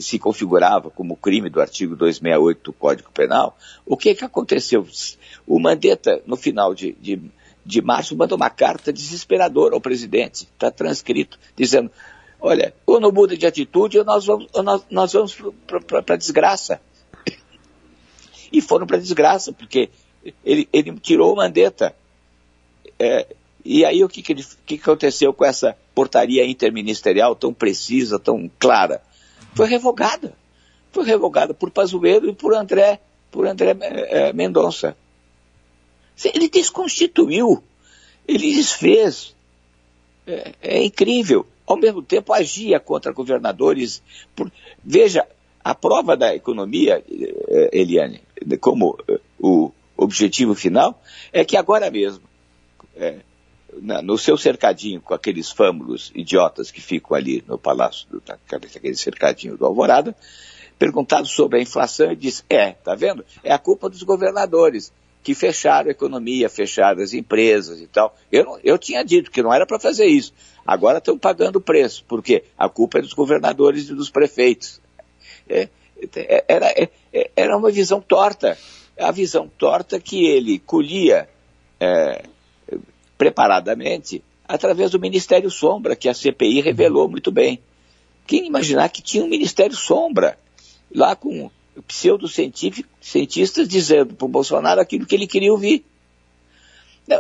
se 0.01 0.19
configurava 0.19 0.91
como 0.91 1.17
crime 1.17 1.51
do 1.51 1.61
artigo 1.61 1.95
268 1.95 2.63
do 2.63 2.73
Código 2.73 3.13
Penal, 3.13 3.57
o 3.85 3.97
que, 3.97 4.15
que 4.15 4.25
aconteceu? 4.25 4.87
O 5.47 5.61
Mandetta, 5.61 6.23
no 6.27 6.37
final 6.37 6.75
de, 6.75 6.93
de, 6.93 7.21
de 7.65 7.83
março, 7.83 8.17
mandou 8.17 8.37
uma 8.37 8.49
carta 8.49 8.91
desesperadora 8.93 9.75
ao 9.75 9.81
presidente, 9.81 10.45
está 10.45 10.71
transcrito, 10.71 11.39
dizendo, 11.55 11.91
olha, 12.41 12.75
ou 12.87 12.99
não 12.99 13.13
muda 13.13 13.37
de 13.37 13.47
atitude 13.47 13.99
ou 13.99 14.05
nós 14.05 14.25
vamos, 14.25 14.47
nós, 14.55 14.87
nós 14.91 15.13
vamos 15.13 15.37
para 15.87 16.15
a 16.15 16.19
desgraça. 16.19 16.81
E 18.55 18.61
foram 18.61 18.87
para 18.87 18.99
desgraça, 18.99 19.53
porque 19.53 19.91
ele, 20.45 20.69
ele 20.73 20.93
tirou 21.01 21.33
o 21.33 21.37
Mandetta. 21.37 21.93
É, 22.97 23.27
e 23.65 23.85
aí 23.85 24.05
o 24.05 24.09
que, 24.09 24.23
que, 24.23 24.37
que 24.65 24.75
aconteceu 24.77 25.35
com 25.35 25.45
essa 25.45 25.77
portaria 25.93 26.47
interministerial 26.47 27.35
tão 27.35 27.53
precisa, 27.53 28.17
tão 28.17 28.49
clara? 28.57 29.03
Foi 29.57 29.67
revogada. 29.67 30.33
Foi 30.93 31.05
revogada 31.05 31.53
por 31.53 31.73
Pazuello 31.73 32.29
e 32.29 32.33
por 32.33 32.55
André, 32.55 33.01
por 33.33 33.45
André 33.45 33.77
é, 33.81 34.33
Mendonça. 34.33 34.97
Ele 36.33 36.49
desconstituiu, 36.49 37.61
ele 38.29 38.55
desfez. 38.55 39.35
É, 40.29 40.53
é, 40.63 40.85
incrível. 40.85 41.45
Ao 41.67 41.77
mesmo 41.77 42.03
tempo 42.03 42.33
agia 42.33 42.79
contra 42.79 43.11
governadores. 43.11 44.01
Por... 44.37 44.53
Veja, 44.85 45.27
a 45.65 45.75
prova 45.75 46.15
da 46.15 46.35
economia, 46.35 47.03
é, 47.49 47.71
Eliane, 47.73 48.21
como 48.61 48.99
o 49.41 49.73
objetivo 49.97 50.55
final, 50.55 51.01
é 51.33 51.43
que 51.43 51.57
agora 51.57 51.91
mesmo, 51.91 52.23
é, 52.95 53.21
na, 53.81 54.03
no 54.03 54.19
seu 54.19 54.37
cercadinho 54.37 55.01
com 55.01 55.15
aqueles 55.15 55.51
fâmulos 55.51 56.13
idiotas 56.15 56.71
que 56.71 56.83
ficam 56.83 57.17
ali 57.17 57.43
no 57.49 57.57
palácio, 57.57 58.07
do, 58.11 58.23
naquele 58.27 58.95
cercadinho 58.95 59.57
do 59.57 59.65
Alvorada, 59.65 60.15
perguntado 60.79 61.27
sobre 61.27 61.59
a 61.59 61.63
inflação, 61.63 62.07
ele 62.07 62.17
disse, 62.17 62.45
é, 62.51 62.73
tá 62.73 62.95
vendo? 62.95 63.25
É 63.43 63.53
a 63.53 63.59
culpa 63.59 63.89
dos 63.89 64.03
governadores 64.03 64.93
que 65.23 65.35
fecharam 65.35 65.89
a 65.89 65.93
economia, 65.93 66.51
fecharam 66.51 67.03
as 67.03 67.15
empresas 67.15 67.81
e 67.81 67.87
tal. 67.87 68.15
Eu, 68.31 68.61
eu 68.63 68.77
tinha 68.77 69.03
dito 69.03 69.31
que 69.31 69.43
não 69.43 69.55
era 69.55 69.65
para 69.65 69.81
fazer 69.81 70.05
isso. 70.05 70.35
Agora 70.67 70.99
estão 70.99 71.19
pagando 71.19 71.57
o 71.57 71.61
preço, 71.61 72.05
porque 72.07 72.45
a 72.59 72.69
culpa 72.69 72.99
é 72.99 73.01
dos 73.03 73.15
governadores 73.15 73.89
e 73.89 73.95
dos 73.95 74.11
prefeitos. 74.11 74.84
É, 75.49 75.69
é 76.17 76.45
era, 76.49 76.67
é, 77.13 77.31
era 77.37 77.57
uma 77.57 77.71
visão 77.71 78.01
torta. 78.01 78.59
A 78.99 79.11
visão 79.11 79.49
torta 79.59 79.99
que 79.99 80.25
ele 80.25 80.59
colhia 80.59 81.29
preparadamente 83.19 84.23
através 84.47 84.91
do 84.91 85.01
Ministério 85.01 85.51
Sombra, 85.51 85.97
que 85.97 86.09
a 86.09 86.15
CPI 86.15 86.61
revelou 86.61 87.09
muito 87.09 87.33
bem. 87.33 87.61
Quem 88.27 88.47
imaginar 88.47 88.89
que 88.89 89.03
tinha 89.03 89.25
um 89.25 89.29
Ministério 89.29 89.77
Sombra, 89.77 90.39
lá 90.95 91.17
com 91.17 91.51
pseudocientistas 91.83 93.69
dizendo 93.69 94.15
para 94.15 94.25
o 94.25 94.29
Bolsonaro 94.29 94.81
aquilo 94.81 95.07
que 95.07 95.15
ele 95.15 95.27
queria 95.27 95.53
ouvir. 95.53 95.85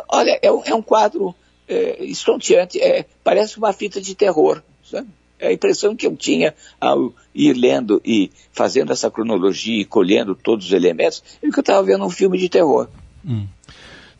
Olha, 0.08 0.38
é 0.40 0.50
um, 0.50 0.62
é 0.64 0.74
um 0.74 0.82
quadro 0.82 1.34
é, 1.68 2.04
estonteante, 2.04 2.80
é, 2.80 3.04
parece 3.22 3.58
uma 3.58 3.72
fita 3.72 4.00
de 4.00 4.14
terror. 4.14 4.62
Sabe? 4.82 5.08
É 5.38 5.48
a 5.48 5.52
impressão 5.52 5.96
que 5.96 6.06
eu 6.06 6.16
tinha 6.16 6.54
ao 6.80 7.12
ir 7.34 7.54
lendo 7.54 8.00
e 8.04 8.30
fazendo 8.52 8.92
essa 8.92 9.10
cronologia 9.10 9.80
e 9.80 9.84
colhendo 9.84 10.34
todos 10.34 10.66
os 10.66 10.72
elementos, 10.72 11.22
é 11.42 11.50
que 11.50 11.58
eu 11.58 11.60
estava 11.60 11.82
vendo 11.82 12.04
um 12.04 12.10
filme 12.10 12.38
de 12.38 12.48
terror. 12.48 12.88
Hum. 13.26 13.46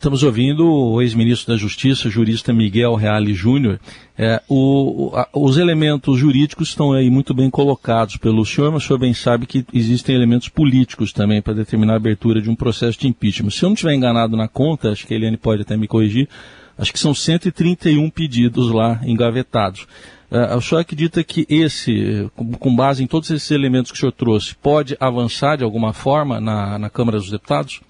Estamos 0.05 0.23
ouvindo 0.23 0.67
o 0.67 1.01
ex-ministro 1.01 1.51
da 1.53 1.57
Justiça, 1.57 2.09
jurista 2.09 2.53
Miguel 2.53 2.93
Reale 2.93 3.33
Júnior. 3.33 3.79
É, 4.15 4.39
os 4.47 5.57
elementos 5.57 6.19
jurídicos 6.19 6.69
estão 6.69 6.93
aí 6.93 7.09
muito 7.09 7.33
bem 7.33 7.49
colocados 7.49 8.17
pelo 8.17 8.45
senhor, 8.45 8.71
mas 8.71 8.83
o 8.83 8.87
senhor 8.87 8.99
bem 8.99 9.13
sabe 9.13 9.47
que 9.47 9.65
existem 9.73 10.13
elementos 10.13 10.47
políticos 10.47 11.11
também 11.11 11.41
para 11.41 11.53
determinar 11.53 11.93
a 11.93 11.95
abertura 11.95 12.41
de 12.41 12.49
um 12.49 12.55
processo 12.55 12.99
de 12.99 13.07
impeachment. 13.07 13.49
Se 13.49 13.63
eu 13.63 13.69
não 13.69 13.73
estiver 13.73 13.95
enganado 13.95 14.37
na 14.37 14.47
conta, 14.47 14.91
acho 14.91 15.07
que 15.07 15.13
a 15.13 15.17
Eliane 15.17 15.37
pode 15.37 15.63
até 15.63 15.75
me 15.75 15.87
corrigir, 15.87 16.29
acho 16.77 16.93
que 16.93 16.99
são 16.99 17.15
131 17.15 18.09
pedidos 18.11 18.69
lá 18.69 19.01
engavetados. 19.05 19.87
Uh, 20.31 20.57
o 20.57 20.61
senhor 20.61 20.81
acredita 20.81 21.23
que 21.23 21.45
esse, 21.47 22.29
com 22.59 22.75
base 22.75 23.03
em 23.03 23.07
todos 23.07 23.29
esses 23.29 23.51
elementos 23.51 23.91
que 23.91 23.97
o 23.97 23.99
senhor 23.99 24.11
trouxe, 24.11 24.55
pode 24.55 24.97
avançar 24.99 25.57
de 25.57 25.63
alguma 25.63 25.93
forma 25.93 26.41
na, 26.41 26.79
na 26.79 26.89
Câmara 26.89 27.19
dos 27.19 27.29
Deputados? 27.29 27.81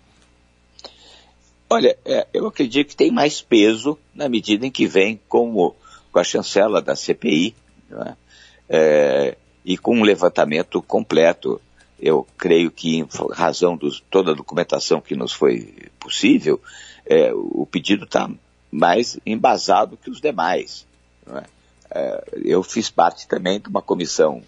Olha, 1.70 1.98
é, 2.06 2.28
eu 2.34 2.46
acredito 2.46 2.90
que 2.90 2.96
tem 2.96 3.12
mais 3.12 3.42
peso 3.42 3.98
na 4.14 4.30
medida 4.30 4.66
em 4.66 4.72
que 4.72 4.86
vem 4.86 5.20
com, 5.28 5.56
o, 5.56 5.74
com 6.12 6.20
a 6.20 6.24
chancela 6.24 6.82
da 6.82 6.96
CPI 6.96 7.56
é? 7.92 8.16
É, 8.68 9.38
e 9.64 9.78
com 9.78 9.98
um 9.98 10.04
levantamento 10.04 10.82
completo. 10.82 11.62
Eu 12.00 12.28
creio 12.38 12.70
que, 12.70 12.98
em 12.98 13.08
razão 13.32 13.78
de 13.78 14.02
toda 14.10 14.32
a 14.32 14.36
documentação 14.36 15.00
que 15.00 15.16
nos 15.16 15.32
foi 15.32 15.90
possível, 16.00 16.62
é, 17.06 17.32
o 17.34 17.66
pedido 17.66 18.04
está 18.04 18.30
mais 18.72 19.18
embasado 19.26 19.98
que 19.98 20.10
os 20.10 20.20
demais. 20.20 20.86
É? 21.28 21.38
É, 21.38 21.44
eu 22.44 22.62
fiz 22.64 22.90
parte 22.90 23.28
também 23.28 23.60
de 23.60 23.70
uma 23.70 23.82
comissão 23.82 24.42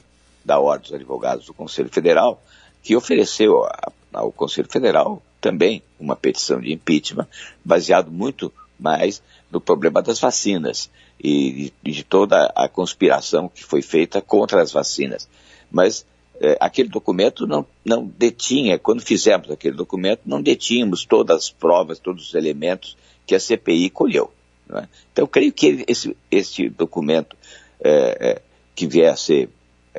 da 0.43 0.59
Ordem 0.59 0.83
dos 0.83 0.93
Advogados 0.93 1.45
do 1.45 1.53
Conselho 1.53 1.89
Federal 1.89 2.41
que 2.81 2.95
ofereceu 2.95 3.67
ao 4.13 4.31
Conselho 4.31 4.69
Federal 4.69 5.21
também 5.41 5.83
uma 5.99 6.15
petição 6.15 6.59
de 6.59 6.71
impeachment, 6.71 7.27
baseado 7.63 8.11
muito 8.11 8.51
mais 8.79 9.21
no 9.51 9.59
problema 9.59 10.01
das 10.01 10.19
vacinas 10.19 10.89
e 11.21 11.71
de 11.83 12.03
toda 12.03 12.45
a 12.55 12.67
conspiração 12.69 13.49
que 13.49 13.63
foi 13.63 13.81
feita 13.81 14.21
contra 14.21 14.61
as 14.61 14.71
vacinas. 14.71 15.27
Mas 15.71 16.05
é, 16.39 16.57
aquele 16.59 16.89
documento 16.89 17.47
não, 17.47 17.65
não 17.83 18.05
detinha, 18.05 18.77
quando 18.77 19.01
fizemos 19.01 19.49
aquele 19.49 19.75
documento, 19.75 20.21
não 20.25 20.41
detínhamos 20.41 21.05
todas 21.05 21.37
as 21.37 21.49
provas, 21.49 21.99
todos 21.99 22.29
os 22.29 22.35
elementos 22.35 22.95
que 23.25 23.35
a 23.35 23.39
CPI 23.39 23.89
colheu. 23.89 24.31
É? 24.73 24.87
Então, 25.11 25.23
eu 25.23 25.27
creio 25.27 25.51
que 25.51 25.85
esse, 25.87 26.15
esse 26.29 26.69
documento 26.69 27.35
é, 27.79 28.29
é, 28.29 28.41
que 28.75 28.87
vier 28.87 29.11
a 29.11 29.15
ser 29.15 29.49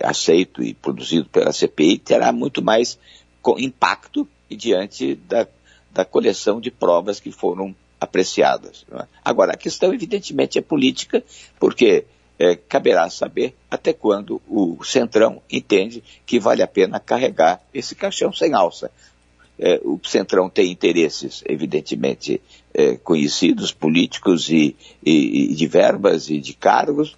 aceito 0.00 0.62
e 0.62 0.74
produzido 0.74 1.28
pela 1.28 1.52
CPI 1.52 1.98
terá 1.98 2.32
muito 2.32 2.62
mais 2.62 2.98
impacto 3.58 4.28
diante 4.50 5.14
da, 5.14 5.46
da 5.90 6.04
coleção 6.04 6.60
de 6.60 6.70
provas 6.70 7.18
que 7.18 7.32
foram 7.32 7.74
apreciadas. 8.00 8.84
É? 8.92 9.06
Agora, 9.24 9.52
a 9.52 9.56
questão, 9.56 9.92
evidentemente, 9.92 10.58
é 10.58 10.62
política, 10.62 11.22
porque 11.58 12.04
é, 12.38 12.54
caberá 12.54 13.10
saber 13.10 13.54
até 13.70 13.92
quando 13.92 14.40
o 14.48 14.82
Centrão 14.84 15.42
entende 15.50 16.02
que 16.24 16.38
vale 16.38 16.62
a 16.62 16.68
pena 16.68 17.00
carregar 17.00 17.60
esse 17.74 17.94
caixão 17.94 18.32
sem 18.32 18.54
alça. 18.54 18.90
É, 19.58 19.80
o 19.82 19.98
Centrão 20.04 20.48
tem 20.48 20.70
interesses, 20.70 21.42
evidentemente, 21.46 22.40
é, 22.72 22.96
conhecidos, 22.96 23.72
políticos 23.72 24.48
e, 24.50 24.76
e, 25.04 25.52
e, 25.52 25.54
de 25.54 25.66
verbas 25.66 26.30
e 26.30 26.38
de 26.38 26.54
cargos, 26.54 27.16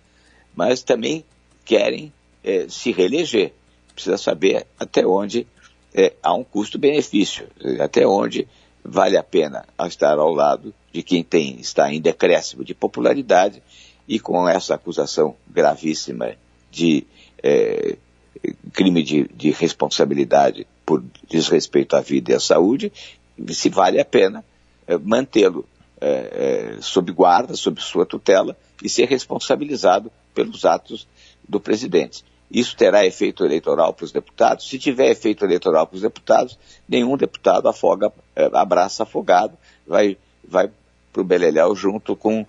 mas 0.55 0.83
também 0.83 1.24
querem 1.64 2.12
é, 2.42 2.66
se 2.68 2.92
reeleger. 2.92 3.53
Precisa 3.94 4.16
saber 4.16 4.66
até 4.79 5.07
onde 5.07 5.46
é, 5.94 6.14
há 6.22 6.35
um 6.35 6.44
custo-benefício, 6.44 7.46
até 7.79 8.07
onde 8.07 8.48
vale 8.83 9.16
a 9.16 9.22
pena 9.22 9.66
estar 9.87 10.18
ao 10.18 10.33
lado 10.33 10.74
de 10.92 11.03
quem 11.03 11.22
tem, 11.22 11.61
está 11.61 11.92
em 11.92 12.00
decréscimo 12.00 12.64
de 12.64 12.74
popularidade 12.74 13.62
e 14.09 14.18
com 14.18 14.48
essa 14.48 14.74
acusação 14.74 15.37
gravíssima 15.48 16.35
de 16.70 17.07
é, 17.42 17.96
crime 18.72 19.03
de, 19.03 19.29
de, 19.35 19.50
responsabilidade 19.50 20.66
por 20.90 21.05
desrespeito 21.29 21.94
à 21.94 22.00
vida 22.00 22.33
e 22.33 22.35
à 22.35 22.40
saúde, 22.40 22.92
se 23.50 23.68
vale 23.68 24.00
a 24.00 24.05
pena 24.05 24.44
é, 24.88 24.98
mantê-lo 24.98 25.64
é, 26.00 26.74
é 26.76 26.83
sob 26.83 27.12
guarda, 27.12 27.55
sob 27.55 27.81
sua 27.81 28.05
tutela 28.05 28.57
e 28.83 28.88
ser 28.88 29.07
responsabilizado 29.07 30.11
pelos 30.35 30.64
atos 30.64 31.07
do 31.48 31.61
presidente. 31.61 32.24
Isso 32.50 32.76
terá 32.76 33.07
efeito 33.07 33.44
eleitoral 33.44 33.94
para 33.94 34.05
os 34.05 34.11
deputados? 34.11 34.68
Se 34.68 34.81
tiver 34.81 35.12
efeito 35.12 35.44
eleitoral 35.44 35.87
para 35.87 35.94
os 35.94 36.03
deputados, 36.03 36.59
nenhum 36.88 37.16
deputado 37.16 37.68
afoga, 37.68 38.12
abraça 38.53 39.05
afogado, 39.05 39.57
vai, 39.87 40.18
vai 40.42 40.72
para 41.12 41.22
o 41.22 41.24
Beleléu 41.24 41.72
junto 41.76 42.16
com, 42.16 42.44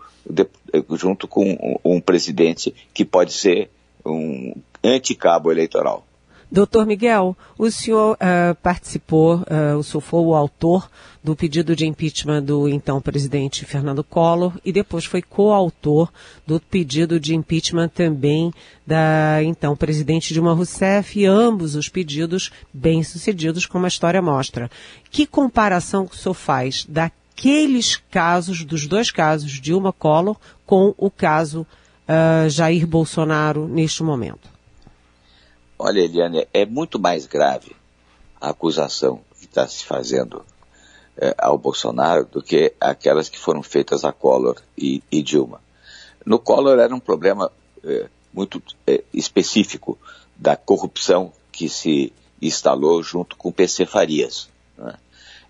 junto 0.98 1.28
com 1.28 1.46
um, 1.86 1.98
um 1.98 2.02
presidente 2.02 2.74
que 2.92 3.06
pode 3.06 3.34
ser 3.34 3.70
um 4.04 4.56
anticabo 4.84 5.52
eleitoral. 5.52 6.04
Doutor 6.52 6.86
Miguel, 6.86 7.38
o 7.58 7.72
senhor 7.72 8.16
uh, 8.16 8.54
participou, 8.56 9.38
uh, 9.38 9.78
o 9.78 9.84
senhor 9.84 10.02
foi 10.02 10.20
o 10.20 10.36
autor 10.36 10.90
do 11.24 11.34
pedido 11.34 11.74
de 11.78 11.88
impeachment 11.88 12.44
do 12.44 12.68
então 12.68 13.00
presidente 13.00 13.64
Fernando 13.64 14.04
Collor 14.04 14.60
e 14.66 14.70
depois 14.74 15.06
foi 15.06 15.22
coautor 15.22 16.12
do 16.46 16.60
pedido 16.60 17.22
de 17.22 17.34
impeachment 17.34 17.88
também 17.88 18.54
da 18.86 19.42
então 19.42 19.78
presidente 19.78 20.34
Dilma 20.34 20.52
Rousseff 20.52 21.18
e 21.18 21.26
ambos 21.26 21.76
os 21.76 21.88
pedidos 21.88 22.52
bem-sucedidos, 22.74 23.66
como 23.66 23.86
a 23.86 23.88
história 23.88 24.22
mostra. 24.22 24.70
Que 25.10 25.26
comparação 25.26 26.10
o 26.12 26.14
senhor 26.14 26.34
faz 26.34 26.86
daqueles 26.86 27.96
casos, 27.96 28.66
dos 28.66 28.86
dois 28.88 29.10
casos 29.10 29.52
Dilma 29.52 29.94
Collor, 29.94 30.36
com 30.66 30.94
o 30.98 31.10
caso 31.10 31.62
uh, 31.62 32.50
Jair 32.50 32.86
Bolsonaro 32.86 33.70
neste 33.70 34.04
momento? 34.04 34.51
Olha, 35.84 36.02
Eliane, 36.02 36.48
é 36.54 36.64
muito 36.64 37.00
mais 37.00 37.26
grave 37.26 37.76
a 38.40 38.52
acusação 38.52 39.20
que 39.40 39.46
está 39.46 39.68
se 39.68 39.84
fazendo 39.84 40.46
é, 41.18 41.34
ao 41.40 41.58
Bolsonaro 41.58 42.24
do 42.24 42.40
que 42.40 42.72
aquelas 42.80 43.30
que 43.30 43.40
foram 43.40 43.64
feitas 43.64 44.06
a 44.06 44.12
Collor 44.14 44.62
e, 44.78 45.02
e 45.12 45.24
Dilma. 45.24 45.60
No 46.24 46.38
Collor 46.38 46.78
era 46.78 46.94
um 46.94 47.00
problema 47.00 47.52
é, 47.84 48.08
muito 48.32 48.62
é, 48.86 49.04
específico 49.12 49.98
da 50.36 50.56
corrupção 50.56 51.34
que 51.52 51.68
se 51.68 52.14
instalou 52.40 53.02
junto 53.02 53.36
com 53.36 53.52
PC 53.52 53.88
Farias. 53.88 54.50
Né? 54.78 54.94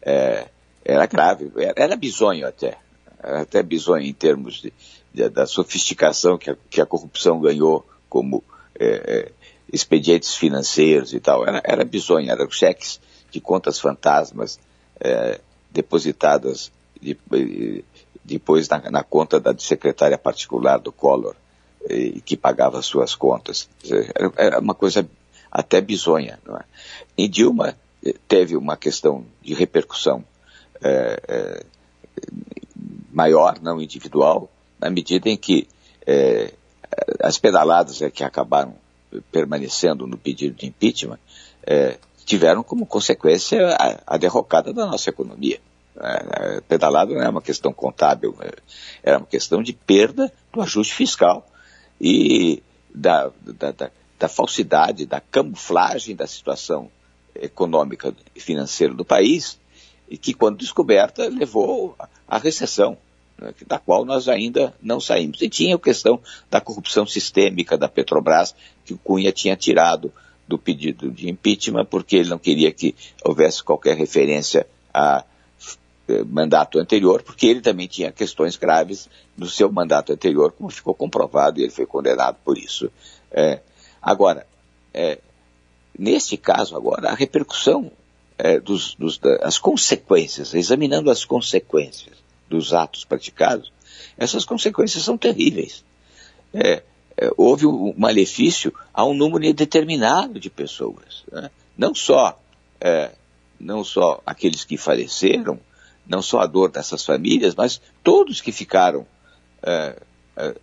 É, 0.02 0.48
era 0.86 1.08
grave, 1.08 1.52
era, 1.58 1.74
era 1.76 1.96
bizonho 1.98 2.48
até, 2.48 2.78
era 3.22 3.42
até 3.42 3.62
bizonho 3.62 4.06
em 4.06 4.14
termos 4.14 4.62
de, 4.62 4.72
de, 5.14 5.28
da 5.28 5.46
sofisticação 5.46 6.38
que 6.38 6.52
a, 6.52 6.56
que 6.70 6.80
a 6.80 6.86
corrupção 6.86 7.42
ganhou 7.42 7.86
como 8.08 8.42
é, 8.80 9.28
é 9.28 9.41
expedientes 9.72 10.36
financeiros 10.36 11.14
e 11.14 11.20
tal. 11.20 11.48
Era, 11.48 11.62
era 11.64 11.86
bizonho, 11.86 12.30
eram 12.30 12.50
cheques 12.50 13.00
de 13.32 13.40
contas 13.40 13.80
fantasmas 13.80 14.60
é, 15.00 15.40
depositadas 15.72 16.72
de, 17.02 17.18
depois 18.24 18.68
na, 18.68 18.92
na, 18.92 19.04
conta 19.04 19.40
da 19.40 19.58
secretária 19.58 20.18
particular 20.18 20.78
do 20.78 20.92
Collor, 20.92 21.36
e, 21.90 22.22
que 22.22 22.38
pagava 22.38 22.82
suas 22.82 23.16
contas. 23.16 23.68
Era, 23.90 24.32
era 24.38 24.60
uma 24.60 24.76
coisa 24.76 25.08
até 25.52 25.82
bizonha. 25.82 26.40
Não 26.46 26.58
é? 26.58 26.64
E 27.18 27.28
Dilma 27.28 27.76
eh, 28.06 28.14
teve 28.28 28.56
uma 28.56 28.78
questão 28.78 29.26
de 29.42 29.54
repercussão 29.54 30.24
é, 30.84 31.22
é, 31.28 31.64
maior, 33.12 33.60
não 33.62 33.82
individual, 33.82 34.50
na 34.80 34.90
medida 34.90 35.30
em 35.30 35.38
que 35.38 35.68
é, 36.06 36.54
as 37.22 37.38
pedaladas 37.38 38.00
que 38.14 38.24
acabaram 38.24 38.76
permanecendo 39.32 40.08
no 40.08 40.18
pedido 40.18 40.56
de 40.56 40.66
impeachment, 40.66 41.20
é, 41.64 41.98
tiveram 42.26 42.64
como 42.64 42.86
consequência 42.86 43.76
a, 43.76 44.16
a, 44.16 44.18
derrocada 44.18 44.74
da 44.74 44.86
nossa 44.86 45.10
economia. 45.10 45.60
É, 46.00 46.58
é 46.58 46.62
pedalado 46.62 47.14
não 47.14 47.22
é 47.22 47.30
uma 47.30 47.42
questão 47.42 47.74
contábil, 47.74 48.36
é, 48.42 49.12
é 49.12 49.18
uma 49.18 49.26
questão 49.26 49.62
de 49.62 49.74
perda 49.74 50.32
do 50.52 50.62
ajuste 50.62 50.94
fiscal 50.94 51.48
e 52.00 52.64
da, 52.94 53.32
da, 53.42 53.72
da, 53.72 53.92
da 54.18 54.28
falsidade, 54.28 55.06
da 55.06 55.20
camuflagem 55.20 56.16
da 56.16 56.28
situação 56.28 56.90
econômica 57.36 58.14
e 58.36 58.40
financeira 58.40 58.94
do 58.94 59.06
país, 59.06 59.60
e 60.10 60.18
que, 60.18 60.34
quando 60.34 60.58
descoberta, 60.58 61.30
levou 61.30 61.96
à 62.28 62.38
recessão. 62.38 62.98
Né, 63.42 63.54
da 63.68 63.80
qual 63.80 64.06
nós 64.06 64.30
ainda 64.30 64.74
não 64.82 65.00
saímos. 65.00 65.42
E 65.42 65.50
tinha 65.50 65.76
a 65.76 65.80
questão 65.80 66.20
da 66.50 66.62
corrupção 66.62 67.06
sistêmica 67.06 67.78
da 67.78 67.90
Petrobras, 67.90 68.56
que 68.86 68.94
o 68.94 68.98
Cunha 68.98 69.32
tinha 69.32 69.56
tirado 69.56 70.14
do 70.48 70.58
pedido 70.58 71.10
de 71.10 71.30
impeachment, 71.30 71.86
porque 71.86 72.18
ele 72.18 72.30
não 72.30 72.38
queria 72.38 72.72
que 72.72 72.96
houvesse 73.24 73.64
qualquer 73.64 73.98
referência 73.98 74.68
a 74.94 75.24
eh, 76.08 76.24
mandato 76.24 76.78
anterior, 76.78 77.24
porque 77.24 77.48
ele 77.48 77.62
também 77.62 77.88
tinha 77.88 78.12
questões 78.12 78.58
graves 78.58 79.10
no 79.38 79.48
seu 79.48 79.72
mandato 79.72 80.12
anterior, 80.12 80.52
como 80.52 80.70
ficou 80.70 80.94
comprovado, 80.94 81.60
e 81.60 81.64
ele 81.64 81.72
foi 81.72 81.86
condenado 81.86 82.38
por 82.44 82.58
isso. 82.58 82.92
É, 83.32 83.62
agora, 84.02 84.46
é, 84.94 85.20
neste 85.98 86.36
caso 86.36 86.76
agora, 86.76 87.10
a 87.10 87.16
repercussão 87.16 87.92
é, 88.38 88.60
dos, 88.60 88.94
dos, 88.96 89.18
das 89.18 89.58
consequências, 89.58 90.54
examinando 90.54 91.10
as 91.10 91.24
consequências 91.24 92.22
dos 92.52 92.74
atos 92.74 93.06
praticados, 93.06 93.72
essas 94.18 94.46
consequências 94.46 95.04
são 95.04 95.18
terríveis. 95.18 95.84
É, 96.54 96.84
é, 97.18 97.30
houve 97.38 97.66
um 97.66 97.94
malefício 97.98 98.74
a 98.94 99.06
um 99.06 99.14
número 99.14 99.46
indeterminado 99.46 100.40
de 100.40 100.50
pessoas. 100.50 101.24
Né? 101.32 101.50
Não 101.78 101.96
só 101.96 102.38
é, 102.80 103.12
não 103.60 103.84
só 103.84 104.22
aqueles 104.26 104.66
que 104.66 104.76
faleceram, 104.76 105.60
não 106.08 106.22
só 106.22 106.40
a 106.40 106.48
dor 106.48 106.72
dessas 106.72 107.06
famílias, 107.06 107.56
mas 107.56 107.80
todos 108.04 108.42
que 108.42 108.52
ficaram 108.52 109.06
é, 109.62 109.96
é, 110.36 110.56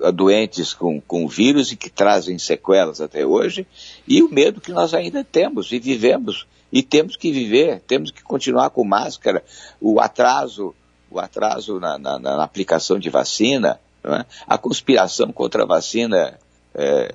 é, 0.00 0.12
doentes 0.12 0.72
com, 0.72 1.00
com 1.00 1.24
o 1.24 1.28
vírus 1.28 1.72
e 1.72 1.76
que 1.76 1.90
trazem 1.90 2.38
sequelas 2.38 3.00
até 3.00 3.26
hoje, 3.26 3.66
e 4.06 4.22
o 4.22 4.32
medo 4.32 4.60
que 4.60 4.72
nós 4.72 4.94
ainda 4.94 5.24
temos 5.24 5.72
e 5.72 5.78
vivemos, 5.80 6.46
e 6.70 6.82
temos 6.82 7.16
que 7.16 7.32
viver, 7.32 7.80
temos 7.86 8.10
que 8.10 8.22
continuar 8.22 8.70
com 8.70 8.84
máscara, 8.84 9.42
o 9.80 10.00
atraso, 10.00 10.74
o 11.10 11.18
atraso 11.18 11.80
na, 11.80 11.98
na, 11.98 12.18
na 12.18 12.42
aplicação 12.42 12.98
de 12.98 13.10
vacina, 13.10 13.80
é? 14.04 14.24
a 14.46 14.56
conspiração 14.56 15.32
contra 15.32 15.64
a 15.64 15.66
vacina, 15.66 16.38
é, 16.74 17.14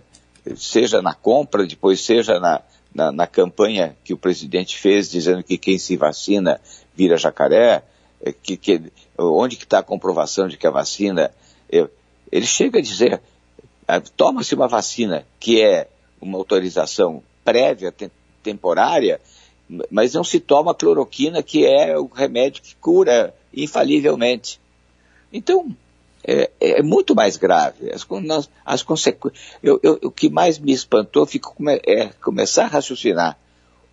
seja 0.55 1.01
na 1.01 1.13
compra, 1.13 1.65
depois 1.65 2.01
seja 2.01 2.39
na, 2.39 2.61
na, 2.93 3.11
na, 3.11 3.27
campanha 3.27 3.95
que 4.03 4.13
o 4.13 4.17
presidente 4.17 4.77
fez, 4.77 5.09
dizendo 5.09 5.43
que 5.43 5.57
quem 5.57 5.77
se 5.77 5.95
vacina 5.95 6.59
vira 6.95 7.17
jacaré, 7.17 7.83
é, 8.21 8.31
que, 8.31 8.57
que, 8.57 8.91
onde 9.17 9.55
que 9.55 9.63
está 9.63 9.79
a 9.79 9.83
comprovação 9.83 10.47
de 10.47 10.57
que 10.57 10.67
a 10.67 10.71
vacina... 10.71 11.31
É, 11.71 11.87
ele 12.31 12.45
chega 12.45 12.79
a 12.79 12.81
dizer, 12.81 13.21
é, 13.87 13.99
toma-se 13.99 14.55
uma 14.55 14.67
vacina 14.67 15.25
que 15.39 15.61
é 15.61 15.87
uma 16.19 16.37
autorização 16.37 17.23
prévia, 17.43 17.91
te, 17.91 18.11
temporária, 18.41 19.21
mas 19.89 20.13
não 20.13 20.23
se 20.23 20.39
toma 20.39 20.75
cloroquina, 20.75 21.41
que 21.41 21.65
é 21.65 21.97
o 21.97 22.05
remédio 22.05 22.61
que 22.61 22.75
cura 22.75 23.33
infalivelmente. 23.53 24.59
Então, 25.31 25.75
é, 26.23 26.49
é, 26.59 26.81
muito 26.81 27.13
mais 27.13 27.37
grave. 27.37 27.91
As, 27.91 28.07
as 28.65 28.83
consequências. 28.83 29.43
Eu, 29.61 29.79
eu, 29.83 29.99
o 30.03 30.11
que 30.11 30.29
mais 30.29 30.57
me 30.57 30.71
espantou 30.71 31.25
fico, 31.25 31.55
é 31.85 32.07
começar 32.21 32.65
a 32.65 32.67
raciocinar 32.67 33.37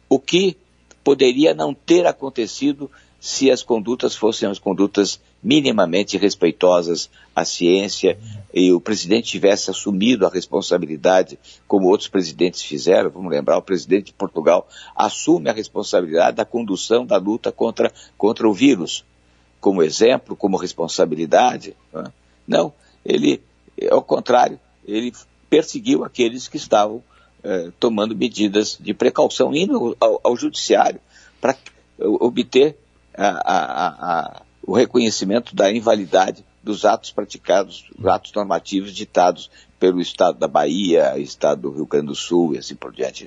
o 0.09 0.19
que 0.19 0.57
poderia 1.03 1.55
não 1.55 1.73
ter 1.73 2.07
acontecido 2.07 2.91
se 3.21 3.51
as 3.51 3.63
condutas 3.63 4.15
fossem 4.15 4.49
as 4.49 4.59
condutas 4.59 5.21
minimamente 5.43 6.19
respeitosas 6.19 7.11
à 7.35 7.45
ciência 7.45 8.19
e 8.53 8.73
o 8.73 8.81
presidente 8.81 9.31
tivesse 9.31 9.71
assumido 9.71 10.27
a 10.27 10.31
responsabilidade, 10.31 11.39
como 11.67 11.89
outros 11.89 12.09
presidentes 12.09 12.63
fizeram. 12.63 13.11
Vamos 13.11 13.31
lembrar, 13.31 13.57
o 13.57 13.63
presidente 13.63 14.07
de 14.07 14.13
Portugal 14.13 14.69
assume 14.95 15.49
a 15.49 15.53
responsabilidade 15.53 16.37
da 16.37 16.45
condução 16.45 17.07
da 17.07 17.17
luta 17.17 17.51
contra, 17.51 17.93
contra 18.19 18.49
o 18.49 18.53
vírus, 18.53 19.05
como 19.61 19.83
exemplo, 19.83 20.37
como 20.37 20.57
responsabilidade. 20.57 21.75
Não, 21.93 22.01
é? 22.01 22.13
não 22.47 22.73
ele, 23.05 23.43
ao 23.91 24.03
contrário, 24.03 24.61
ele 24.87 25.13
perseguiu 25.49 26.05
aqueles 26.05 26.49
que 26.49 26.57
estavam 26.57 27.03
eh, 27.43 27.71
tomando 27.81 28.15
medidas 28.15 28.77
de 28.79 28.93
precaução, 28.93 29.55
indo 29.55 29.97
ao, 29.99 30.21
ao 30.23 30.37
judiciário 30.37 31.01
para 31.41 31.57
obter 31.99 32.77
a, 33.15 33.29
a, 33.29 33.89
a, 33.89 34.43
o 34.71 34.75
reconhecimento 34.77 35.53
da 35.53 35.73
invalidade 35.73 36.45
dos 36.63 36.85
atos 36.85 37.11
praticados, 37.11 37.87
os 37.99 38.07
atos 38.07 38.33
normativos 38.33 38.95
ditados 38.95 39.51
pelo 39.81 40.01
Estado 40.01 40.39
da 40.39 40.47
Bahia, 40.47 41.19
Estado 41.19 41.63
do 41.63 41.73
Rio 41.73 41.87
Grande 41.87 42.07
do 42.07 42.15
Sul 42.15 42.55
e 42.55 42.59
assim 42.59 42.77
por 42.77 42.93
diante. 42.93 43.27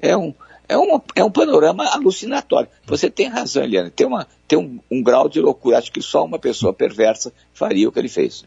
É, 0.00 0.16
um, 0.16 0.32
é, 0.66 0.78
um, 0.78 0.98
é 1.14 1.22
um 1.22 1.30
panorama 1.30 1.84
alucinatório. 1.88 2.70
Você 2.86 3.10
tem 3.10 3.28
razão, 3.28 3.64
Eliane, 3.64 3.90
tem, 3.90 4.06
uma, 4.06 4.26
tem 4.46 4.58
um, 4.58 4.80
um 4.90 5.02
grau 5.02 5.28
de 5.28 5.42
loucura. 5.42 5.76
Acho 5.76 5.92
que 5.92 6.00
só 6.00 6.24
uma 6.24 6.38
pessoa 6.38 6.72
perversa 6.72 7.34
faria 7.52 7.86
o 7.86 7.92
que 7.92 7.98
ele 7.98 8.08
fez. 8.08 8.46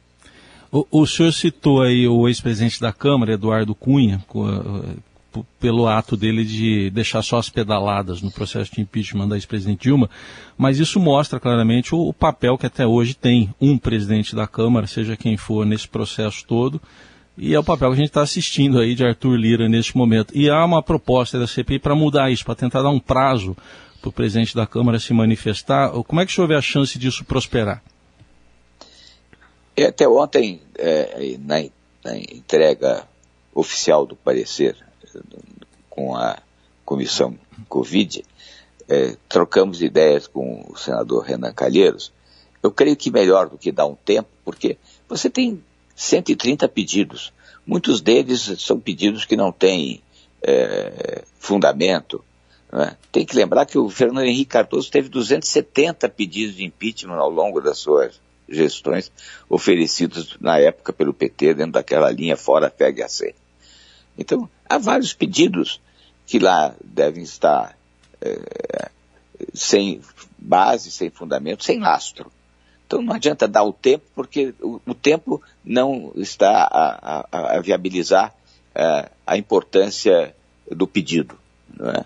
O, 0.71 0.87
o 0.89 1.05
senhor 1.05 1.31
citou 1.33 1.83
aí 1.83 2.07
o 2.07 2.27
ex-presidente 2.27 2.81
da 2.81 2.91
Câmara, 2.91 3.33
Eduardo 3.33 3.75
Cunha, 3.75 4.19
pelo 5.59 5.87
ato 5.87 6.17
dele 6.17 6.43
de 6.43 6.89
deixar 6.89 7.21
só 7.21 7.37
as 7.37 7.49
pedaladas 7.49 8.21
no 8.21 8.31
processo 8.31 8.73
de 8.73 8.81
impeachment 8.81 9.27
da 9.29 9.35
ex-presidente 9.35 9.83
Dilma, 9.83 10.09
mas 10.57 10.79
isso 10.79 10.99
mostra 10.99 11.39
claramente 11.39 11.95
o, 11.95 11.99
o, 11.99 12.13
papel 12.13 12.57
que 12.57 12.65
até 12.65 12.85
hoje 12.85 13.13
tem 13.13 13.53
um 13.59 13.77
presidente 13.77 14.35
da 14.35 14.47
Câmara, 14.47 14.87
seja 14.87 15.15
quem 15.15 15.37
for, 15.37 15.65
nesse 15.65 15.87
processo 15.87 16.45
todo, 16.45 16.81
e 17.37 17.55
é 17.55 17.59
o 17.59 17.63
papel 17.63 17.89
que 17.89 17.93
a 17.93 17.97
gente 17.97 18.09
está 18.09 18.21
assistindo 18.21 18.79
aí 18.79 18.93
de 18.93 19.05
Arthur 19.05 19.35
Lira 19.35 19.69
neste 19.69 19.95
momento. 19.95 20.35
E 20.35 20.49
há 20.49 20.63
uma 20.65 20.83
proposta 20.83 21.39
da 21.39 21.47
CPI 21.47 21.79
para 21.79 21.95
mudar 21.95 22.29
isso, 22.29 22.43
para 22.43 22.55
tentar 22.55 22.81
dar 22.81 22.89
um 22.89 22.99
prazo 22.99 23.55
para 24.01 24.09
o 24.09 24.11
presidente 24.11 24.55
da 24.55 24.67
Câmara 24.67 24.99
se 24.99 25.13
manifestar. 25.13 25.91
Como 26.03 26.19
é 26.19 26.25
que 26.25 26.31
o 26.31 26.35
senhor 26.35 26.47
vê 26.47 26.55
a 26.55 26.61
chance 26.61 26.99
disso 26.99 27.23
prosperar? 27.23 27.81
Até 29.87 30.07
ontem, 30.07 30.61
é, 30.77 31.37
na, 31.39 31.63
na 32.03 32.17
entrega 32.17 33.07
oficial 33.55 34.05
do 34.05 34.15
parecer 34.15 34.75
com 35.89 36.15
a 36.15 36.37
comissão 36.85 37.37
Covid, 37.67 38.23
é, 38.89 39.15
trocamos 39.29 39.81
ideias 39.81 40.27
com 40.27 40.65
o 40.69 40.77
senador 40.77 41.23
Renan 41.23 41.53
Calheiros. 41.53 42.11
Eu 42.61 42.71
creio 42.71 42.95
que 42.95 43.11
melhor 43.11 43.49
do 43.49 43.57
que 43.57 43.71
dar 43.71 43.85
um 43.85 43.95
tempo, 43.95 44.29
porque 44.43 44.77
você 45.07 45.29
tem 45.29 45.63
130 45.95 46.67
pedidos. 46.67 47.33
Muitos 47.65 48.01
deles 48.01 48.53
são 48.59 48.79
pedidos 48.79 49.25
que 49.25 49.35
não 49.35 49.51
têm 49.51 50.01
é, 50.41 51.23
fundamento. 51.39 52.23
Né? 52.71 52.95
Tem 53.11 53.25
que 53.25 53.35
lembrar 53.35 53.65
que 53.65 53.77
o 53.77 53.89
Fernando 53.89 54.25
Henrique 54.25 54.51
Cardoso 54.51 54.89
teve 54.91 55.09
270 55.09 56.09
pedidos 56.09 56.55
de 56.55 56.65
impeachment 56.65 57.17
ao 57.17 57.29
longo 57.29 57.61
das 57.61 57.77
suas 57.77 58.19
gestões, 58.49 59.11
oferecidos 59.49 60.35
na 60.39 60.59
época 60.59 60.91
pelo 60.91 61.13
PT, 61.13 61.53
dentro 61.53 61.73
daquela 61.73 62.11
linha 62.11 62.35
fora 62.35 62.69
FEG-AC. 62.69 63.33
Então, 64.21 64.49
há 64.69 64.77
vários 64.77 65.13
pedidos 65.13 65.81
que 66.25 66.39
lá 66.39 66.73
devem 66.83 67.23
estar 67.23 67.75
é, 68.21 68.89
sem 69.53 70.01
base, 70.37 70.91
sem 70.91 71.09
fundamento, 71.09 71.63
sem 71.63 71.79
lastro. 71.79 72.31
Então 72.85 73.01
não 73.01 73.13
adianta 73.13 73.47
dar 73.47 73.63
o 73.63 73.73
tempo, 73.73 74.03
porque 74.13 74.53
o, 74.59 74.81
o 74.85 74.93
tempo 74.93 75.41
não 75.63 76.11
está 76.15 76.63
a, 76.63 77.25
a, 77.31 77.57
a 77.57 77.59
viabilizar 77.61 78.33
é, 78.75 79.09
a 79.25 79.37
importância 79.37 80.35
do 80.69 80.85
pedido. 80.85 81.37
É? 81.79 82.05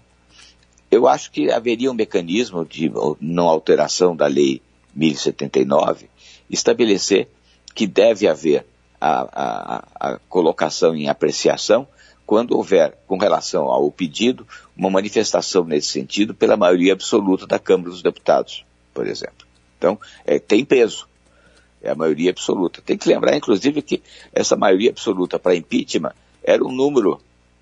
Eu 0.91 1.07
acho 1.07 1.31
que 1.31 1.51
haveria 1.51 1.91
um 1.91 1.95
mecanismo 1.95 2.65
de 2.65 2.91
não 3.19 3.47
alteração 3.47 4.15
da 4.15 4.27
lei 4.27 4.61
1079, 4.95 6.07
estabelecer 6.49 7.27
que 7.73 7.85
deve 7.85 8.27
haver 8.27 8.65
a, 9.01 9.27
a, 9.99 10.13
a 10.13 10.19
colocação 10.29 10.95
em 10.95 11.09
apreciação 11.09 11.87
quando 12.25 12.55
houver, 12.55 12.97
com 13.07 13.17
relação 13.17 13.65
ao 13.65 13.91
pedido, 13.91 14.47
uma 14.75 14.89
manifestação 14.89 15.63
nesse 15.63 15.87
sentido 15.87 16.33
pela 16.33 16.57
maioria 16.57 16.93
absoluta 16.93 17.45
da 17.45 17.59
Câmara 17.59 17.89
dos 17.89 18.01
Deputados, 18.01 18.65
por 18.93 19.07
exemplo. 19.07 19.45
Então, 19.77 19.99
é, 20.25 20.39
tem 20.39 20.65
peso. 20.65 21.07
É 21.81 21.91
a 21.91 21.95
maioria 21.95 22.31
absoluta. 22.31 22.81
Tem 22.81 22.97
que 22.97 23.07
lembrar, 23.07 23.35
inclusive, 23.35 23.81
que 23.81 24.01
essa 24.33 24.55
maioria 24.55 24.89
absoluta 24.89 25.37
para 25.37 25.55
impeachment 25.55 26.13
era 26.43 26.63
um 26.63 26.71
número, 26.71 27.21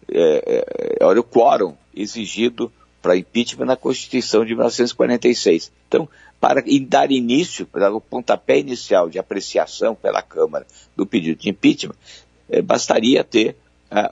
é, 0.09 0.43
é, 0.45 0.97
era 1.01 1.19
o 1.19 1.23
quórum 1.23 1.75
exigido 1.93 2.71
para 3.01 3.17
impeachment 3.17 3.65
na 3.65 3.75
Constituição 3.75 4.45
de 4.45 4.53
1946. 4.53 5.71
Então, 5.89 6.07
para 6.39 6.63
dar 6.87 7.11
início, 7.11 7.65
para 7.65 7.93
o 7.93 7.99
pontapé 7.99 8.59
inicial 8.59 9.09
de 9.09 9.19
apreciação 9.19 9.93
pela 9.93 10.21
Câmara 10.21 10.65
do 10.95 11.05
pedido 11.05 11.41
de 11.41 11.49
impeachment, 11.49 11.95
é, 12.49 12.61
bastaria 12.61 13.23
ter 13.23 13.57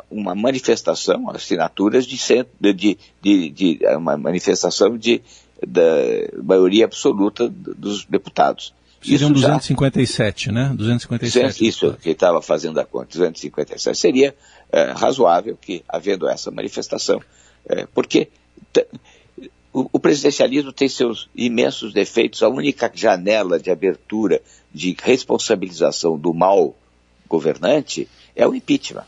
uma 0.10 0.36
manifestação, 0.36 1.30
assinaturas 1.30 2.06
de, 2.06 2.18
de, 2.60 2.98
de, 3.22 3.50
de 3.50 3.80
uma 3.96 4.18
manifestação 4.18 4.98
de, 4.98 5.22
da 5.66 6.42
maioria 6.44 6.86
absoluta 6.86 7.50
dos 7.50 8.06
deputados. 8.06 8.74
Seriam 9.04 9.32
257, 9.32 10.46
já, 10.46 10.52
né? 10.52 10.72
257. 10.76 11.68
Isso, 11.68 11.98
que 12.00 12.12
estava 12.12 12.40
fazendo 12.42 12.80
a 12.80 12.86
conta, 12.86 13.08
257. 13.08 13.98
Seria 13.98 14.36
é, 14.72 14.92
razoável 14.92 15.58
que, 15.60 15.84
havendo 15.90 16.30
essa 16.30 16.52
manifestação, 16.52 17.20
é, 17.68 17.88
porque 17.88 18.30
o, 19.74 19.90
o, 19.94 20.00
presidencialismo 20.00 20.72
tem 20.72 20.88
seus 20.88 21.30
imensos 21.36 21.94
defeitos. 21.94 22.44
A 22.44 22.50
única 22.50 22.92
janela 22.94 23.60
de 23.60 23.72
abertura 23.72 24.40
de 24.72 24.96
responsabilização 25.02 26.18
do 26.18 26.32
mal 26.32 26.76
governante 27.28 28.08
é 28.36 28.48
o 28.48 28.54
impeachment. 28.54 29.06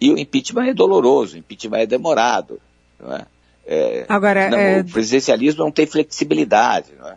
E 0.00 0.10
o 0.10 0.18
impeachment 0.18 0.68
é 0.68 0.74
doloroso, 0.74 1.36
o 1.36 1.38
impeachment 1.38 1.78
é 1.78 1.86
demorado. 1.86 2.60
Não 2.98 3.14
é? 3.14 3.26
É, 3.66 4.06
Agora, 4.08 4.50
não, 4.50 4.58
é... 4.58 4.80
o 4.80 4.84
presidencialismo 4.84 5.62
não 5.62 5.70
tem 5.70 5.86
flexibilidade. 5.86 6.88
Não 6.98 7.08
é? 7.08 7.16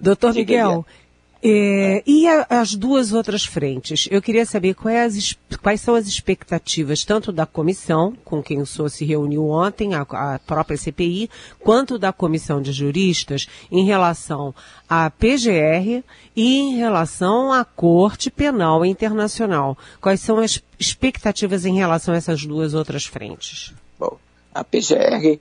Doutor 0.00 0.32
Miguel, 0.32 0.86
é, 1.42 2.02
e 2.06 2.28
a, 2.28 2.46
as 2.50 2.74
duas 2.74 3.12
outras 3.12 3.44
frentes? 3.44 4.06
Eu 4.10 4.20
queria 4.20 4.44
saber 4.44 4.74
quais, 4.74 5.36
quais, 5.62 5.80
são 5.80 5.94
as 5.94 6.06
expectativas, 6.06 7.04
tanto 7.04 7.32
da 7.32 7.46
comissão, 7.46 8.14
com 8.24 8.42
quem 8.42 8.60
o 8.60 8.66
senhor 8.66 8.90
se 8.90 9.04
reuniu 9.04 9.48
ontem, 9.48 9.94
a, 9.94 10.02
a, 10.02 10.38
própria 10.38 10.76
CPI, 10.76 11.30
quanto 11.58 11.98
da 11.98 12.12
comissão 12.12 12.60
de 12.60 12.72
juristas, 12.72 13.46
em 13.70 13.86
relação 13.86 14.54
à 14.88 15.10
PGR 15.10 16.04
e 16.36 16.58
em 16.58 16.76
relação 16.76 17.52
à 17.52 17.64
Corte 17.64 18.30
Penal 18.30 18.84
Internacional. 18.84 19.78
Quais 20.00 20.20
são 20.20 20.38
as 20.38 20.62
expectativas 20.78 21.64
em 21.64 21.74
relação 21.74 22.12
a 22.12 22.18
essas 22.18 22.44
duas 22.44 22.74
outras 22.74 23.06
frentes? 23.06 23.72
Bom, 23.98 24.18
a 24.54 24.62
PGR 24.62 25.40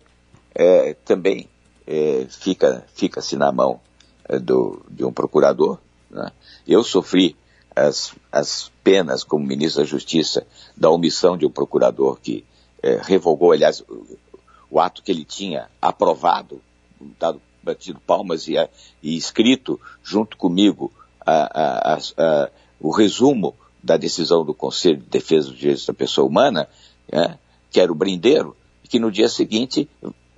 é, 0.55 0.93
também 1.05 1.49
é, 1.85 2.25
fica, 2.29 2.85
fica-se 2.93 3.35
na 3.35 3.51
mão 3.51 3.81
é, 4.29 4.37
do, 4.37 4.81
de 4.89 5.03
um 5.03 5.11
procurador, 5.11 5.79
né? 6.09 6.31
Eu 6.67 6.83
sofri 6.83 7.35
as, 7.75 8.13
as 8.31 8.71
penas 8.83 9.23
como 9.23 9.45
ministro 9.45 9.81
da 9.81 9.87
Justiça 9.87 10.45
da 10.75 10.89
omissão 10.89 11.37
de 11.37 11.45
um 11.45 11.51
procurador 11.51 12.19
que 12.21 12.43
é, 12.81 12.99
revogou, 13.01 13.51
aliás, 13.51 13.81
o, 13.81 14.17
o, 14.69 14.79
ato 14.79 15.03
que 15.03 15.11
ele 15.11 15.25
tinha 15.25 15.69
aprovado, 15.81 16.61
dado, 17.19 17.41
batido 17.61 17.99
palmas 17.99 18.47
e, 18.47 18.55
e 19.01 19.17
escrito 19.17 19.79
junto 20.03 20.37
comigo 20.37 20.91
a, 21.25 21.93
a, 21.93 21.97
a, 21.97 22.49
o 22.79 22.91
resumo 22.91 23.55
da 23.83 23.97
decisão 23.97 24.43
do 24.43 24.53
Conselho 24.53 24.97
de 24.97 25.09
Defesa 25.09 25.49
dos 25.49 25.57
Direitos 25.57 25.85
da 25.85 25.93
Pessoa 25.93 26.27
Humana, 26.27 26.67
né, 27.11 27.37
que 27.71 27.79
era 27.79 27.91
o 27.91 27.95
brindeiro, 27.95 28.55
que 28.83 28.99
no 28.99 29.11
dia 29.11 29.29
seguinte 29.29 29.89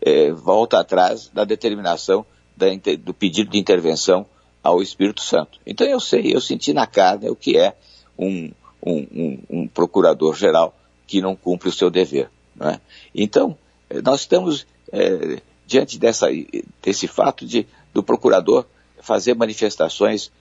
é, 0.02 0.32
volta 0.32 0.80
atrás 0.80 1.30
da 1.30 1.44
determinação 1.44 2.26
da, 2.56 2.68
do 3.00 3.14
pedido 3.14 3.52
de 3.52 3.58
intervenção 3.58 4.26
ao 4.64 4.82
Espírito 4.82 5.22
Santo. 5.22 5.60
Então 5.66 5.88
eu 5.88 6.00
sei, 6.00 6.34
eu 6.34 6.42
senti 6.42 6.74
na 6.74 6.86
carne 6.86 7.30
o 7.30 7.36
que 7.36 7.58
é 7.58 7.76
um, 8.18 8.52
um, 8.82 9.08
um, 9.14 9.40
um 9.50 9.68
procurador-geral 9.68 10.78
que 11.08 11.22
não 11.22 11.36
cumpre 11.36 11.70
o 11.70 11.74
seu 11.74 11.90
dever. 11.90 12.30
É? 12.60 12.80
Então, 13.14 13.58
eh, 13.90 14.02
nós 14.02 14.22
estamos 14.22 14.68
é, 14.92 15.42
diante 15.66 15.98
dessa, 15.98 16.28
desse 16.82 17.08
fato 17.08 17.46
de, 17.46 17.66
do 17.94 18.04
procurador 18.04 18.66
fazer 19.02 19.34
manifestações, 19.34 20.32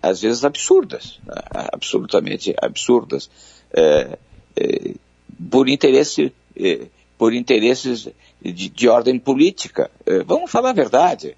às 0.00 0.22
vezes 0.22 0.42
absurdas, 0.42 1.20
né? 1.26 1.34
absolutamente 1.72 2.54
absurdas, 2.62 3.28
é, 3.72 4.18
é, 4.56 4.94
por 5.50 5.68
interesse, 5.68 6.32
por 7.18 7.34
interesses 7.34 8.08
de, 8.40 8.68
de 8.70 8.88
ordem 8.88 9.18
política. 9.18 9.90
vamos 10.24 10.50
falar 10.50 10.70
a 10.70 10.72
verdade. 10.72 11.36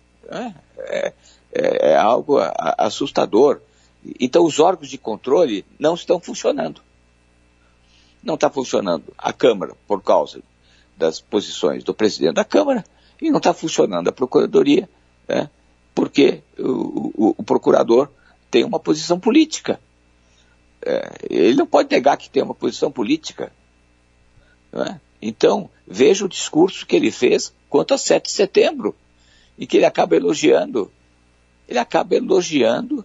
É, 1.53 1.93
é 1.93 1.97
algo 1.97 2.39
assustador. 2.77 3.61
Então, 4.21 4.45
os 4.45 4.59
órgãos 4.59 4.89
de 4.89 4.99
controle 4.99 5.65
não 5.79 5.95
estão 5.95 6.21
funcionando. 6.21 6.81
Não 8.23 8.35
está 8.35 8.51
funcionando 8.51 9.13
a 9.17 9.33
Câmara 9.33 9.75
por 9.87 10.03
causa 10.03 10.43
das 10.97 11.21
posições 11.21 11.85
do 11.85 11.95
presidente 11.95 12.35
da 12.35 12.45
Câmara 12.45 12.85
e 13.21 13.31
não 13.31 13.39
está 13.39 13.55
funcionando 13.55 14.09
a 14.09 14.13
Procuradoria, 14.13 14.89
né, 15.29 15.49
porque 15.95 16.43
o, 16.59 17.13
o, 17.15 17.35
o, 17.39 17.43
procurador 17.43 18.09
tem 18.51 18.65
uma 18.65 18.79
posição 18.79 19.19
política. 19.19 19.81
É, 20.83 21.11
ele 21.29 21.55
não 21.55 21.67
pode 21.67 21.91
negar 21.91 22.17
que 22.17 22.31
tem 22.31 22.43
uma 22.43 22.55
posição 22.55 22.91
política. 22.91 23.53
É? 24.73 24.97
Então, 25.21 25.69
veja 25.87 26.25
o 26.25 26.29
discurso 26.29 26.87
que 26.87 26.95
ele 26.95 27.11
fez 27.11 27.53
quanto 27.69 27.95
a 27.95 27.99
7 27.99 28.27
de 28.27 28.31
setembro, 28.31 28.95
e 29.59 29.67
que 29.67 29.77
ele 29.77 29.85
acaba 29.85 30.15
elogiando 30.15 30.91
ele 31.69 31.79
acaba 31.79 32.17
elogiando 32.17 33.05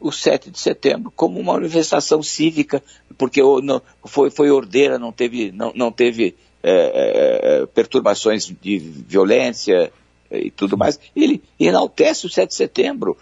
o 0.00 0.10
7 0.10 0.50
de 0.50 0.58
setembro 0.58 1.12
como 1.14 1.38
uma 1.38 1.54
manifestação 1.54 2.22
cívica, 2.22 2.82
porque 3.16 3.40
foi, 4.04 4.30
foi 4.30 4.50
ordeira, 4.50 4.98
não 4.98 5.12
teve, 5.12 5.52
não, 5.52 5.72
não 5.74 5.92
teve 5.92 6.34
é, 6.62 6.72
é, 6.72 7.62
é 7.62 7.66
perturbações 7.66 8.46
de 8.60 8.78
violência 8.78 9.92
e 10.30 10.50
tudo 10.50 10.76
mais. 10.76 10.98
Ele 11.14 11.42
enaltece 11.58 12.26
o 12.26 12.30
7 12.30 12.48
de 12.48 12.54
setembro. 12.54 13.16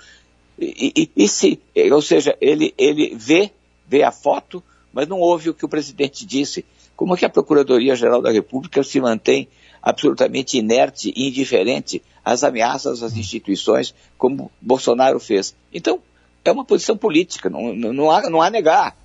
E, 0.59 0.93
e, 0.97 1.25
e 1.25 1.29
se, 1.29 1.61
ou 1.93 2.03
seja, 2.03 2.37
ele, 2.41 2.75
ele 2.79 3.15
vê, 3.17 3.51
vê 3.87 4.03
a 4.03 4.13
foto, 4.13 4.63
mas 4.93 5.09
não 5.09 5.19
ouve 5.19 5.51
o 5.51 5.55
que 5.55 5.65
o 5.65 5.69
presidente 5.69 6.25
disse. 6.25 6.65
Como 6.97 7.15
é 7.15 7.17
que 7.17 7.25
a 7.25 7.31
Procuradoria-Geral 7.31 8.23
da 8.23 8.31
República 8.31 8.83
se 8.83 9.01
mantém 9.01 9.49
absolutamente 9.83 10.59
inerte 10.59 11.13
e 11.17 11.29
indiferente 11.29 12.03
às 12.25 12.45
ameaças 12.45 13.03
às 13.03 13.17
instituições, 13.17 13.95
como 14.17 14.51
Bolsonaro 14.61 15.19
fez. 15.19 15.57
Então, 15.73 16.01
é 16.45 16.53
uma 16.53 16.65
posição 16.65 16.97
política, 16.97 17.51
não, 17.51 17.75
não, 17.75 18.11
há, 18.11 18.31
não 18.31 18.41
há 18.41 18.49
negar. 18.49 18.97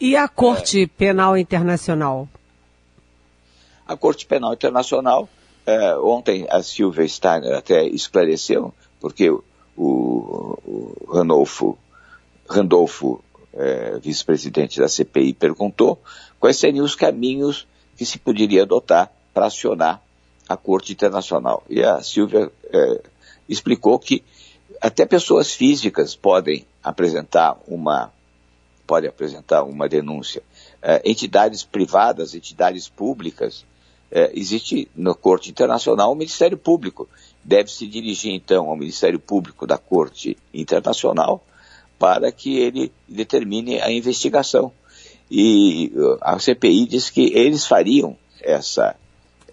E 0.00 0.14
a 0.14 0.28
Corte 0.28 0.82
é, 0.82 0.86
Penal 0.86 1.36
Internacional? 1.36 2.28
A 3.86 3.96
Corte 3.96 4.26
Penal 4.26 4.52
Internacional, 4.52 5.28
é, 5.64 5.96
ontem 5.96 6.46
a 6.50 6.62
Silvia 6.62 7.08
Steiner 7.08 7.56
até 7.56 7.84
esclareceu, 7.86 8.72
porque 9.00 9.30
o, 9.30 9.42
o 9.76 11.06
Randolfo, 11.08 11.78
Randolfo 12.48 13.22
é, 13.54 13.98
vice-presidente 13.98 14.78
da 14.78 14.88
CPI, 14.88 15.32
perguntou 15.32 16.00
quais 16.38 16.58
seriam 16.58 16.84
os 16.84 16.94
caminhos 16.94 17.66
que 17.96 18.04
se 18.04 18.18
poderia 18.18 18.62
adotar 18.62 19.10
para 19.36 19.48
acionar 19.48 20.02
a 20.48 20.56
Corte 20.56 20.94
Internacional. 20.94 21.62
E 21.68 21.82
a 21.82 22.02
Silvia 22.02 22.50
é, 22.72 23.02
explicou 23.46 23.98
que 23.98 24.24
até 24.80 25.04
pessoas 25.04 25.52
físicas 25.52 26.16
podem 26.16 26.66
apresentar 26.82 27.60
uma 27.68 28.10
podem 28.86 29.10
apresentar 29.10 29.64
uma 29.64 29.90
denúncia. 29.90 30.42
É, 30.80 31.02
entidades 31.04 31.62
privadas, 31.64 32.34
entidades 32.34 32.88
públicas, 32.88 33.66
é, 34.10 34.30
existe 34.32 34.88
na 34.96 35.12
Corte 35.12 35.50
Internacional 35.50 36.12
o 36.12 36.14
Ministério 36.14 36.56
Público. 36.56 37.06
Deve 37.44 37.70
se 37.70 37.86
dirigir 37.86 38.32
então 38.32 38.70
ao 38.70 38.76
Ministério 38.76 39.20
Público 39.20 39.66
da 39.66 39.76
Corte 39.76 40.38
Internacional 40.54 41.44
para 41.98 42.32
que 42.32 42.56
ele 42.56 42.90
determine 43.06 43.82
a 43.82 43.92
investigação. 43.92 44.72
E 45.30 45.92
a 46.22 46.38
CPI 46.38 46.86
diz 46.86 47.10
que 47.10 47.32
eles 47.34 47.66
fariam 47.66 48.16
essa 48.40 48.96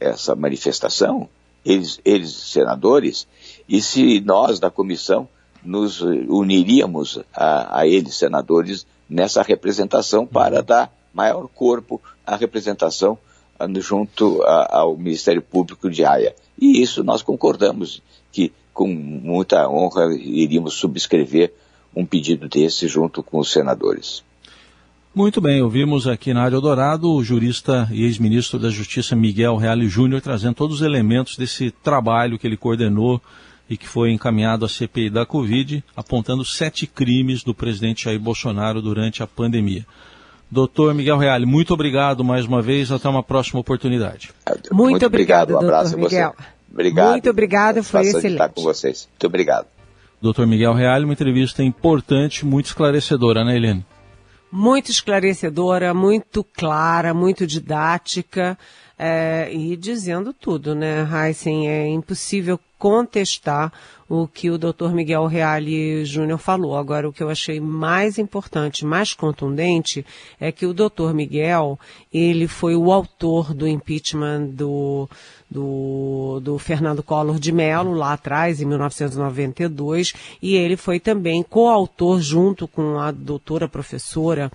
essa 0.03 0.35
manifestação, 0.35 1.29
eles, 1.65 1.99
eles 2.03 2.31
senadores, 2.31 3.27
e 3.67 3.81
se 3.81 4.19
nós 4.21 4.59
da 4.59 4.69
comissão 4.69 5.27
nos 5.63 6.01
uniríamos 6.01 7.19
a, 7.33 7.79
a 7.79 7.87
eles 7.87 8.15
senadores 8.15 8.85
nessa 9.09 9.41
representação 9.41 10.25
para 10.25 10.59
uhum. 10.59 10.65
dar 10.65 10.93
maior 11.13 11.47
corpo 11.47 12.01
à 12.25 12.35
representação 12.35 13.17
junto 13.79 14.41
a, 14.43 14.79
ao 14.79 14.97
Ministério 14.97 15.41
Público 15.41 15.89
de 15.89 16.03
Haia. 16.03 16.35
E 16.59 16.81
isso 16.81 17.03
nós 17.03 17.21
concordamos 17.21 18.01
que 18.31 18.51
com 18.73 18.87
muita 18.87 19.69
honra 19.69 20.13
iríamos 20.15 20.73
subscrever 20.73 21.53
um 21.95 22.05
pedido 22.05 22.49
desse 22.49 22.87
junto 22.87 23.21
com 23.21 23.39
os 23.39 23.51
senadores. 23.51 24.23
Muito 25.15 25.39
bem, 25.39 25.61
ouvimos 25.61 26.07
aqui 26.07 26.33
na 26.33 26.41
Rádio 26.41 26.59
Dourado 26.59 27.11
o 27.11 27.23
jurista 27.23 27.87
e 27.91 28.03
ex-ministro 28.03 28.57
da 28.57 28.71
Justiça 28.71 29.15
Miguel 29.15 29.57
Reale 29.57 29.87
Júnior 29.87 30.21
trazendo 30.21 30.55
todos 30.55 30.77
os 30.77 30.81
elementos 30.81 31.37
desse 31.37 31.69
trabalho 31.69 32.39
que 32.39 32.47
ele 32.47 32.57
coordenou 32.57 33.21
e 33.69 33.77
que 33.77 33.87
foi 33.87 34.11
encaminhado 34.11 34.65
à 34.65 34.69
CPI 34.69 35.11
da 35.11 35.23
Covid, 35.23 35.83
apontando 35.95 36.43
sete 36.43 36.87
crimes 36.87 37.43
do 37.43 37.53
presidente 37.53 38.05
Jair 38.05 38.19
Bolsonaro 38.19 38.81
durante 38.81 39.21
a 39.21 39.27
pandemia. 39.27 39.85
Doutor 40.49 40.95
Miguel 40.95 41.19
Reale, 41.19 41.45
muito 41.45 41.75
obrigado 41.75 42.23
mais 42.23 42.45
uma 42.45 42.63
vez, 42.63 42.91
até 42.91 43.07
uma 43.07 43.21
próxima 43.21 43.59
oportunidade. 43.59 44.31
Muito, 44.47 44.75
muito 44.75 45.05
obrigado, 45.05 45.51
obrigado, 45.51 45.63
um 45.63 45.75
abraço 45.75 45.95
Miguel. 45.95 46.35
Obrigado. 46.71 47.11
Muito 47.11 47.29
obrigado, 47.29 47.83
foi 47.83 48.01
excelente. 48.01 48.31
estar 48.31 48.49
com 48.49 48.63
vocês. 48.63 49.07
Muito 49.11 49.27
obrigado. 49.27 49.67
Doutor 50.19 50.47
Miguel 50.47 50.73
Reale, 50.73 51.05
uma 51.05 51.13
entrevista 51.13 51.61
importante, 51.61 52.43
muito 52.43 52.65
esclarecedora, 52.65 53.45
né, 53.45 53.55
Helene? 53.55 53.85
Muito 54.53 54.91
esclarecedora, 54.91 55.95
muito 55.95 56.43
clara, 56.43 57.11
muito 57.11 57.47
didática. 57.47 58.55
é, 58.97 59.51
e 59.51 59.75
dizendo 59.75 60.31
tudo, 60.31 60.75
né, 60.75 61.07
Heisen? 61.11 61.67
É 61.67 61.87
impossível 61.87 62.59
contestar 62.77 63.73
o 64.07 64.27
que 64.27 64.51
o 64.51 64.57
Dr. 64.57 64.91
Miguel 64.93 65.25
Reale 65.25 66.05
Júnior 66.05 66.37
falou. 66.37 66.77
Agora, 66.77 67.09
o 67.09 67.13
que 67.13 67.23
eu 67.23 67.29
achei 67.29 67.59
mais 67.59 68.19
importante, 68.19 68.85
mais 68.85 69.13
contundente, 69.13 70.05
é 70.39 70.51
que 70.51 70.67
o 70.67 70.73
Dr. 70.73 71.13
Miguel, 71.15 71.79
ele 72.13 72.47
foi 72.47 72.75
o 72.75 72.91
autor 72.91 73.53
do 73.55 73.67
impeachment 73.67 74.49
do, 74.51 75.09
do, 75.53 76.39
do 76.41 76.57
Fernando 76.57 77.03
Collor 77.03 77.39
de 77.39 77.51
Mello, 77.51 77.93
lá 77.93 78.13
atrás, 78.13 78.59
em 78.59 78.65
1992, 78.65 80.13
e 80.41 80.55
ele 80.55 80.75
foi 80.75 80.99
também 80.99 81.43
coautor, 81.43 82.19
junto 82.19 82.67
com 82.67 82.99
a 82.99 83.11
doutora 83.11 83.69
professora 83.69 84.51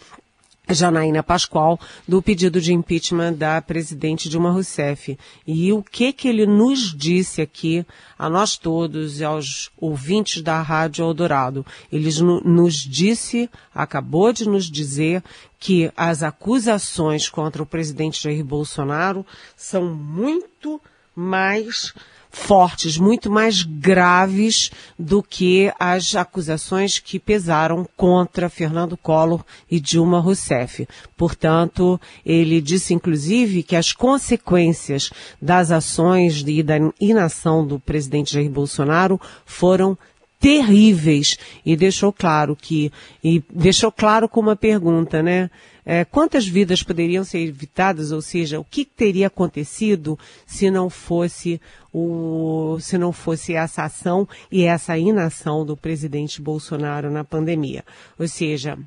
Janaína 0.70 1.22
Pascoal, 1.22 1.78
do 2.06 2.20
pedido 2.20 2.60
de 2.60 2.72
impeachment 2.72 3.32
da 3.34 3.60
presidente 3.60 4.28
Dilma 4.28 4.50
Rousseff. 4.50 5.18
E 5.46 5.72
o 5.72 5.82
que 5.82 6.12
que 6.12 6.28
ele 6.28 6.46
nos 6.46 6.94
disse 6.94 7.40
aqui, 7.40 7.84
a 8.18 8.28
nós 8.28 8.56
todos 8.56 9.20
e 9.20 9.24
aos 9.24 9.70
ouvintes 9.76 10.42
da 10.42 10.60
Rádio 10.60 11.04
Eldorado? 11.04 11.64
Ele 11.90 12.10
nos 12.44 12.74
disse, 12.74 13.48
acabou 13.74 14.32
de 14.32 14.48
nos 14.48 14.70
dizer, 14.70 15.22
que 15.58 15.90
as 15.96 16.22
acusações 16.22 17.28
contra 17.28 17.62
o 17.62 17.66
presidente 17.66 18.22
Jair 18.22 18.44
Bolsonaro 18.44 19.26
são 19.56 19.92
muito 19.92 20.80
mais 21.18 21.92
fortes, 22.30 22.96
muito 22.96 23.30
mais 23.30 23.62
graves 23.62 24.70
do 24.98 25.22
que 25.22 25.72
as 25.78 26.14
acusações 26.14 26.98
que 26.98 27.18
pesaram 27.18 27.86
contra 27.96 28.48
Fernando 28.48 28.96
Collor 28.96 29.44
e 29.68 29.80
Dilma 29.80 30.20
Rousseff. 30.20 30.86
Portanto, 31.16 32.00
ele 32.24 32.60
disse 32.60 32.94
inclusive 32.94 33.62
que 33.62 33.74
as 33.74 33.92
consequências 33.92 35.10
das 35.42 35.72
ações 35.72 36.44
e 36.46 36.62
da 36.62 36.76
inação 37.00 37.66
do 37.66 37.80
presidente 37.80 38.34
Jair 38.34 38.50
Bolsonaro 38.50 39.20
foram 39.44 39.98
terríveis 40.38 41.36
e 41.66 41.76
deixou 41.76 42.12
claro 42.12 42.54
que 42.54 42.92
e 43.24 43.42
deixou 43.52 43.90
claro 43.90 44.28
com 44.28 44.38
uma 44.40 44.54
pergunta, 44.54 45.20
né? 45.22 45.50
É, 45.90 46.04
quantas 46.04 46.46
vidas 46.46 46.82
poderiam 46.82 47.24
ser 47.24 47.38
evitadas, 47.38 48.12
ou 48.12 48.20
seja, 48.20 48.60
o 48.60 48.64
que 48.64 48.84
teria 48.84 49.28
acontecido 49.28 50.18
se 50.46 50.70
não 50.70 50.90
fosse 50.90 51.58
o, 51.90 52.76
se 52.78 52.98
não 52.98 53.10
fosse 53.10 53.54
essa 53.54 53.84
ação 53.84 54.28
e 54.52 54.64
essa 54.64 54.98
inação 54.98 55.64
do 55.64 55.74
presidente 55.74 56.42
Bolsonaro 56.42 57.10
na 57.10 57.24
pandemia. 57.24 57.82
Ou 58.18 58.28
seja, 58.28 58.78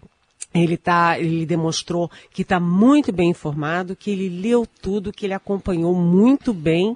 ele 0.53 0.77
tá, 0.77 1.17
ele 1.17 1.43
demonstrou 1.43 2.07
que 2.31 2.43
está 2.43 2.59
muito 2.59 3.11
bem 3.11 3.31
informado, 3.31 3.95
que 3.95 4.11
ele 4.11 4.29
leu 4.29 4.67
tudo, 4.79 5.11
que 5.11 5.25
ele 5.25 5.33
acompanhou 5.33 5.95
muito 5.95 6.53
bem 6.53 6.95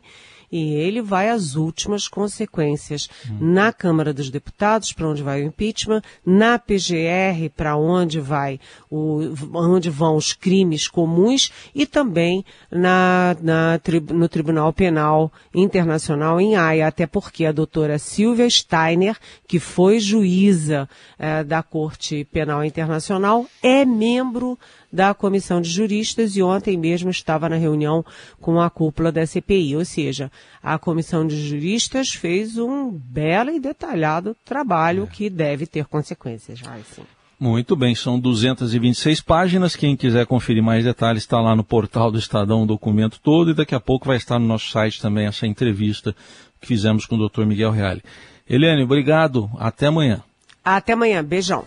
e 0.58 0.74
ele 0.74 1.02
vai 1.02 1.30
às 1.30 1.56
últimas 1.56 2.08
consequências. 2.08 3.10
Na 3.42 3.74
Câmara 3.74 4.14
dos 4.14 4.30
Deputados, 4.30 4.94
para 4.94 5.10
onde 5.10 5.22
vai 5.22 5.42
o 5.42 5.46
impeachment, 5.46 6.02
na 6.26 6.58
PGR, 6.58 7.50
para 7.54 7.76
onde 7.76 8.22
vai 8.22 8.58
o, 8.90 9.20
onde 9.54 9.90
vão 9.90 10.16
os 10.16 10.32
crimes 10.32 10.88
comuns, 10.88 11.52
e 11.74 11.86
também 11.86 12.46
na, 12.72 13.36
na, 13.42 13.82
no 14.14 14.30
Tribunal 14.30 14.72
Penal 14.72 15.30
Internacional 15.54 16.40
em 16.40 16.56
Haia, 16.56 16.88
até 16.88 17.06
porque 17.06 17.46
a 17.46 17.52
doutora 17.52 18.00
Silvia 18.00 18.50
Steiner, 18.50 19.18
que 19.46 19.60
foi 19.60 20.00
juíza 20.00 20.88
eh, 21.20 21.44
da 21.44 21.62
Corte 21.62 22.24
Penal 22.32 22.64
Internacional, 22.64 23.46
é 23.62 23.84
membro 23.84 24.58
da 24.96 25.14
Comissão 25.14 25.62
de 25.62 25.70
Juristas 25.70 26.36
e 26.36 26.42
ontem 26.42 26.78
mesmo 26.78 27.10
estava 27.10 27.50
na 27.50 27.58
reunião 27.58 28.04
com 28.42 28.60
a 28.60 28.70
cúpula 28.70 29.12
da 29.12 29.26
CPI. 29.28 29.76
Ou 29.76 29.86
seja, 29.86 30.32
a 30.64 30.80
Comissão 30.80 31.28
de 31.28 31.36
Juristas 31.48 32.10
fez 32.10 32.58
um 32.58 32.90
belo 32.90 33.52
e 33.52 33.60
detalhado 33.60 34.36
trabalho 34.46 35.04
é. 35.04 35.08
que 35.08 35.30
deve 35.30 35.68
ter 35.68 35.86
consequências. 35.86 36.62
Vai, 36.62 36.82
sim. 36.96 37.04
Muito 37.38 37.76
bem, 37.76 37.94
são 37.94 38.18
226 38.18 39.20
páginas. 39.20 39.76
Quem 39.76 39.98
quiser 39.98 40.26
conferir 40.26 40.64
mais 40.64 40.86
detalhes 40.86 41.24
está 41.24 41.42
lá 41.42 41.54
no 41.54 41.66
portal 41.66 42.10
do 42.10 42.18
Estadão 42.18 42.64
o 42.64 42.66
documento 42.66 43.20
todo 43.22 43.52
e 43.52 43.54
daqui 43.54 43.76
a 43.76 43.80
pouco 43.80 44.08
vai 44.08 44.16
estar 44.16 44.40
no 44.40 44.48
nosso 44.48 44.70
site 44.70 45.02
também 45.02 45.28
essa 45.28 45.46
entrevista 45.46 46.16
que 46.62 46.68
fizemos 46.68 47.06
com 47.06 47.16
o 47.18 47.30
Dr. 47.30 47.46
Miguel 47.46 47.72
Reale. 47.72 48.02
Eliane, 48.50 48.84
obrigado. 48.84 49.50
Até 49.60 49.88
amanhã. 49.88 50.24
Até 50.64 50.94
amanhã. 50.94 51.24
Beijão. 51.24 51.66